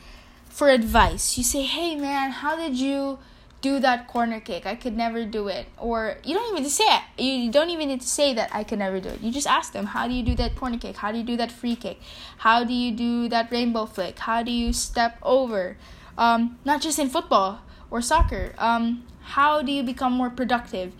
for 0.54 0.68
advice. 0.70 1.36
You 1.36 1.42
say 1.42 1.62
hey 1.62 1.96
man 1.96 2.30
how 2.30 2.54
did 2.54 2.76
you 2.76 3.18
do 3.60 3.80
that 3.80 4.06
corner 4.06 4.38
kick? 4.38 4.66
I 4.66 4.76
could 4.76 4.96
never 4.96 5.24
do 5.24 5.48
it. 5.48 5.66
Or 5.78 6.18
you 6.22 6.34
don't 6.34 6.56
even 6.56 6.70
say 6.70 6.84
it. 6.84 7.20
You 7.20 7.50
don't 7.50 7.70
even 7.70 7.88
need 7.88 8.02
to 8.02 8.06
say 8.06 8.34
that 8.34 8.50
i 8.52 8.62
could 8.62 8.78
never 8.78 9.00
do 9.00 9.08
it. 9.08 9.20
You 9.20 9.32
just 9.32 9.48
ask 9.48 9.72
them 9.72 9.86
how 9.86 10.06
do 10.06 10.14
you 10.14 10.22
do 10.22 10.36
that 10.36 10.54
corner 10.54 10.78
kick? 10.78 10.96
How 10.96 11.10
do 11.10 11.18
you 11.18 11.24
do 11.24 11.36
that 11.38 11.50
free 11.50 11.74
kick? 11.74 11.98
How 12.38 12.62
do 12.62 12.72
you 12.72 12.92
do 12.92 13.28
that 13.30 13.50
rainbow 13.50 13.86
flick? 13.86 14.20
How 14.20 14.44
do 14.44 14.52
you 14.52 14.72
step 14.72 15.18
over? 15.22 15.76
Um, 16.16 16.58
not 16.64 16.80
just 16.80 17.00
in 17.00 17.08
football 17.08 17.62
or 17.90 18.00
soccer. 18.00 18.54
Um, 18.58 19.04
how 19.22 19.60
do 19.60 19.72
you 19.72 19.82
become 19.82 20.12
more 20.12 20.30
productive? 20.30 20.92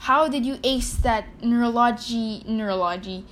How 0.00 0.28
did 0.28 0.44
you 0.44 0.58
ace 0.62 0.92
that 0.92 1.42
neurology 1.42 2.42
neurology 2.46 3.24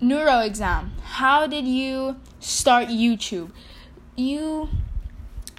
neuro 0.00 0.38
exam? 0.40 0.92
How 1.02 1.48
did 1.48 1.66
you 1.66 2.16
start 2.38 2.86
YouTube? 2.86 3.50
You 4.14 4.68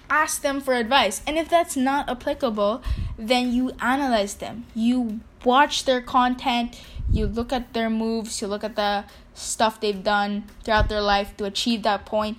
ask 0.10 0.42
them 0.42 0.62
for 0.62 0.74
advice. 0.74 1.22
And 1.28 1.38
if 1.38 1.50
that's 1.50 1.76
not 1.76 2.10
applicable, 2.10 2.82
then 3.18 3.54
you 3.54 3.72
analyze 3.80 4.36
them. 4.36 4.66
You 4.76 5.20
watch 5.46 5.86
their 5.86 6.02
content, 6.02 6.82
you 7.12 7.28
look 7.28 7.54
at 7.54 7.74
their 7.74 7.90
moves, 7.90 8.42
you 8.42 8.48
look 8.48 8.64
at 8.64 8.76
the 8.76 9.06
stuff 9.34 9.80
they've 9.80 10.04
done 10.04 10.46
throughout 10.64 10.90
their 10.90 11.02
life 11.02 11.36
to 11.38 11.46
achieve 11.46 11.84
that 11.84 12.06
point, 12.06 12.38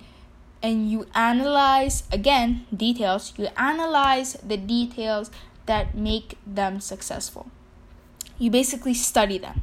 and 0.61 0.91
you 0.91 1.07
analyze 1.15 2.03
again 2.11 2.65
details. 2.75 3.33
You 3.37 3.47
analyze 3.57 4.33
the 4.33 4.57
details 4.57 5.31
that 5.65 5.95
make 5.95 6.37
them 6.45 6.79
successful. 6.79 7.47
You 8.37 8.51
basically 8.51 8.93
study 8.93 9.37
them. 9.37 9.61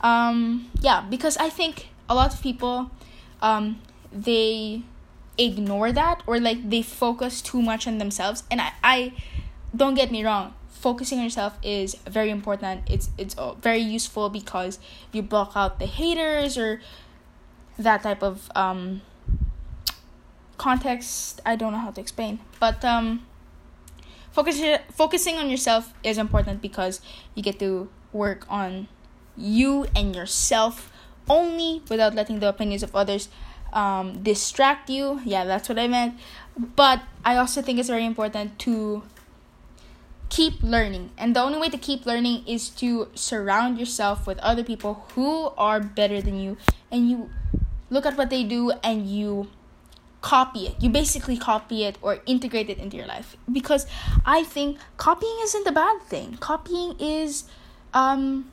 Um, 0.00 0.70
yeah 0.82 1.04
because 1.08 1.36
i 1.36 1.48
think 1.48 1.88
a 2.08 2.14
lot 2.14 2.34
of 2.34 2.42
people 2.42 2.90
um, 3.40 3.80
they 4.12 4.82
ignore 5.38 5.92
that 5.92 6.22
or 6.26 6.38
like 6.38 6.68
they 6.68 6.82
focus 6.82 7.40
too 7.42 7.62
much 7.62 7.86
on 7.86 7.98
themselves. 7.98 8.44
And 8.50 8.60
i, 8.60 8.72
I 8.82 9.12
don't 9.74 9.94
get 9.94 10.10
me 10.10 10.24
wrong 10.24 10.54
focusing 10.82 11.18
on 11.18 11.24
yourself 11.24 11.56
is 11.62 11.94
very 12.10 12.30
important. 12.30 12.82
It's 12.90 13.08
it's 13.16 13.36
very 13.62 13.78
useful 13.78 14.28
because 14.28 14.80
you 15.12 15.22
block 15.22 15.52
out 15.54 15.78
the 15.78 15.86
haters 15.86 16.58
or 16.58 16.82
that 17.78 18.02
type 18.02 18.22
of 18.22 18.50
um, 18.56 19.00
context. 20.58 21.40
I 21.46 21.54
don't 21.54 21.72
know 21.72 21.78
how 21.78 21.92
to 21.92 22.00
explain. 22.00 22.40
But 22.58 22.84
um 22.84 23.24
focus 24.32 24.60
focusing 24.90 25.38
on 25.38 25.48
yourself 25.48 25.94
is 26.02 26.18
important 26.18 26.60
because 26.60 27.00
you 27.34 27.42
get 27.42 27.58
to 27.60 27.88
work 28.12 28.44
on 28.50 28.88
you 29.36 29.86
and 29.94 30.14
yourself 30.14 30.90
only 31.30 31.80
without 31.88 32.14
letting 32.14 32.40
the 32.40 32.48
opinions 32.48 32.82
of 32.82 32.94
others 32.94 33.28
um, 33.72 34.22
distract 34.22 34.90
you. 34.90 35.20
Yeah, 35.24 35.44
that's 35.44 35.68
what 35.68 35.78
I 35.78 35.88
meant. 35.88 36.18
But 36.76 37.02
I 37.24 37.36
also 37.36 37.62
think 37.62 37.78
it's 37.78 37.88
very 37.88 38.04
important 38.04 38.58
to 38.60 39.02
keep 40.28 40.62
learning. 40.62 41.10
And 41.18 41.36
the 41.36 41.42
only 41.42 41.58
way 41.58 41.68
to 41.68 41.78
keep 41.78 42.06
learning 42.06 42.44
is 42.46 42.70
to 42.80 43.08
surround 43.14 43.78
yourself 43.78 44.26
with 44.26 44.38
other 44.38 44.64
people 44.64 45.06
who 45.14 45.52
are 45.58 45.78
better 45.78 46.22
than 46.22 46.38
you 46.40 46.56
and 46.90 47.10
you 47.10 47.30
look 47.90 48.06
at 48.06 48.16
what 48.16 48.30
they 48.30 48.42
do 48.42 48.72
and 48.82 49.06
you 49.06 49.48
copy 50.22 50.68
it. 50.68 50.76
You 50.80 50.88
basically 50.88 51.36
copy 51.36 51.84
it 51.84 51.98
or 52.00 52.20
integrate 52.24 52.70
it 52.70 52.78
into 52.78 52.96
your 52.96 53.06
life 53.06 53.36
because 53.50 53.86
I 54.24 54.44
think 54.44 54.78
copying 54.96 55.36
isn't 55.42 55.66
a 55.66 55.72
bad 55.72 56.00
thing. 56.02 56.38
Copying 56.40 56.96
is 56.98 57.44
um 57.92 58.50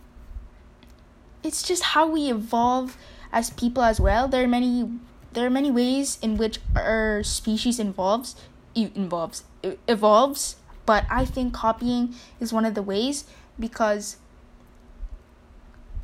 it's 1.44 1.64
just 1.64 1.96
how 1.96 2.08
we 2.10 2.30
evolve 2.30 2.98
as 3.32 3.52
people 3.52 3.84
as 3.84 4.02
well. 4.02 4.28
There 4.28 4.44
are 4.44 4.48
many 4.48 4.90
there 5.34 5.46
are 5.46 5.50
many 5.50 5.72
ways 5.72 6.18
in 6.22 6.38
which 6.38 6.60
our 6.76 7.24
species 7.24 7.80
involves 7.80 8.36
involves 8.76 9.44
evolves, 9.88 10.56
but 10.86 11.06
I 11.10 11.26
think 11.26 11.54
copying 11.54 12.16
is 12.40 12.54
one 12.54 12.66
of 12.66 12.76
the 12.76 12.84
ways 12.84 13.26
because 13.60 14.18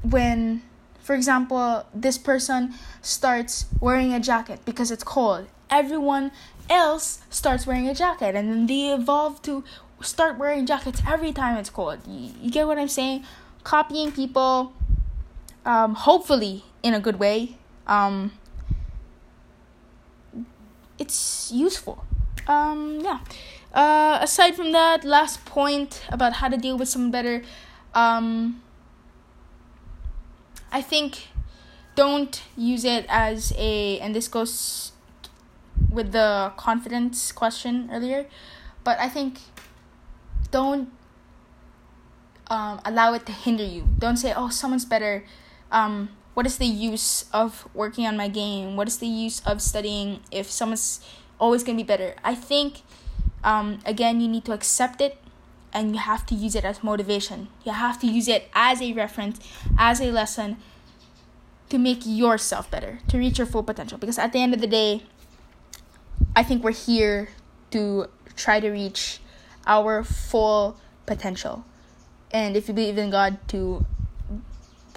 when 0.01 0.63
for 0.99 1.13
example, 1.13 1.85
this 1.93 2.17
person 2.17 2.73
starts 3.01 3.65
wearing 3.79 4.11
a 4.13 4.19
jacket 4.19 4.61
because 4.65 4.89
it's 4.89 5.03
cold 5.03 5.47
everyone 5.69 6.31
else 6.69 7.19
starts 7.29 7.67
wearing 7.67 7.87
a 7.87 7.93
jacket 7.93 8.35
and 8.35 8.49
then 8.49 8.65
they 8.65 8.93
evolve 8.93 9.41
to 9.43 9.63
start 10.01 10.37
wearing 10.37 10.65
jackets 10.65 11.01
every 11.07 11.31
time 11.31 11.57
it's 11.57 11.69
cold. 11.69 11.99
You, 12.07 12.31
you 12.41 12.51
get 12.51 12.67
what 12.67 12.77
I'm 12.77 12.87
saying? 12.87 13.23
Copying 13.63 14.11
people, 14.11 14.73
um, 15.65 15.95
hopefully 15.95 16.63
in 16.83 16.93
a 16.93 16.99
good 16.99 17.19
way. 17.19 17.57
Um, 17.87 18.33
it's 20.97 21.51
useful. 21.53 22.05
Um, 22.47 22.99
yeah. 23.01 23.19
Uh, 23.73 24.19
aside 24.21 24.55
from 24.55 24.71
that, 24.71 25.03
last 25.03 25.43
point 25.45 26.03
about 26.09 26.33
how 26.33 26.47
to 26.47 26.57
deal 26.57 26.77
with 26.77 26.87
someone 26.87 27.11
better. 27.11 27.43
Um, 27.93 28.61
I 30.71 30.81
think 30.81 31.27
don't 31.95 32.41
use 32.57 32.85
it 32.85 33.05
as 33.09 33.53
a, 33.57 33.99
and 33.99 34.15
this 34.15 34.27
goes 34.27 34.91
with 35.89 36.11
the 36.11 36.53
confidence 36.57 37.31
question 37.31 37.89
earlier, 37.91 38.27
but 38.83 38.99
I 38.99 39.09
think 39.09 39.39
don't 40.51 40.89
um, 42.47 42.79
allow 42.85 43.13
it 43.13 43.25
to 43.25 43.31
hinder 43.31 43.63
you. 43.63 43.87
Don't 43.97 44.17
say, 44.17 44.33
"Oh, 44.35 44.49
someone's 44.49 44.85
better." 44.85 45.23
Um, 45.71 46.09
what 46.35 46.45
is 46.45 46.57
the 46.57 46.67
use 46.67 47.25
of 47.33 47.67
working 47.73 48.05
on 48.05 48.15
my 48.15 48.27
game? 48.27 48.75
What 48.75 48.87
is 48.87 48.99
the 48.99 49.07
use 49.07 49.41
of 49.45 49.61
studying 49.61 50.19
if 50.31 50.51
someone's 50.51 50.99
always 51.39 51.63
gonna 51.63 51.77
be 51.77 51.83
better? 51.83 52.15
I 52.23 52.35
think, 52.35 52.81
um, 53.43 53.79
again, 53.85 54.19
you 54.19 54.27
need 54.27 54.45
to 54.45 54.51
accept 54.51 54.99
it, 55.01 55.17
and 55.73 55.95
you 55.95 56.01
have 56.01 56.25
to 56.27 56.35
use 56.35 56.53
it 56.53 56.65
as 56.65 56.83
motivation. 56.83 57.47
You 57.63 57.71
have 57.71 57.99
to 58.01 58.07
use 58.07 58.27
it 58.27 58.49
as 58.53 58.81
a 58.81 58.91
reference, 58.91 59.39
as 59.77 60.01
a 60.01 60.11
lesson, 60.11 60.57
to 61.69 61.77
make 61.77 62.01
yourself 62.05 62.69
better, 62.69 62.99
to 63.07 63.17
reach 63.17 63.37
your 63.37 63.47
full 63.47 63.63
potential. 63.63 63.97
Because 63.97 64.19
at 64.19 64.33
the 64.33 64.39
end 64.39 64.53
of 64.53 64.59
the 64.59 64.67
day, 64.67 65.03
I 66.35 66.43
think 66.43 66.63
we're 66.63 66.71
here 66.71 67.29
to 67.71 68.07
try 68.35 68.59
to 68.59 68.69
reach 68.69 69.19
our 69.65 70.03
full 70.03 70.77
potential. 71.05 71.65
And 72.31 72.57
if 72.57 72.67
you 72.67 72.73
believe 72.73 72.97
in 72.97 73.09
God, 73.09 73.39
to 73.49 73.85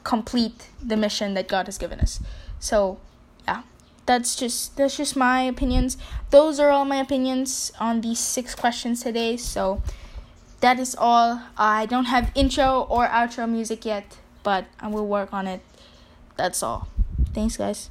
complete 0.09 0.69
the 0.83 0.97
mission 0.97 1.35
that 1.35 1.47
God 1.49 1.67
has 1.67 1.77
given 1.77 2.01
us. 2.01 2.19
So, 2.59 2.99
yeah. 3.47 3.63
That's 4.07 4.35
just 4.35 4.75
that's 4.79 4.97
just 4.97 5.15
my 5.17 5.43
opinions. 5.43 5.99
Those 6.31 6.59
are 6.59 6.71
all 6.71 6.87
my 6.87 6.97
opinions 6.97 7.73
on 7.79 8.01
these 8.01 8.19
six 8.19 8.55
questions 8.55 9.03
today. 9.03 9.37
So, 9.37 9.83
that 10.61 10.79
is 10.79 10.97
all. 10.99 11.43
I 11.59 11.85
don't 11.85 12.07
have 12.07 12.33
intro 12.35 12.87
or 12.89 13.07
outro 13.07 13.47
music 13.47 13.85
yet, 13.85 14.17
but 14.43 14.65
I 14.81 14.89
will 14.89 15.07
work 15.07 15.35
on 15.35 15.47
it. 15.47 15.61
That's 16.37 16.63
all. 16.63 16.89
Thanks, 17.35 17.59
guys. 17.59 17.91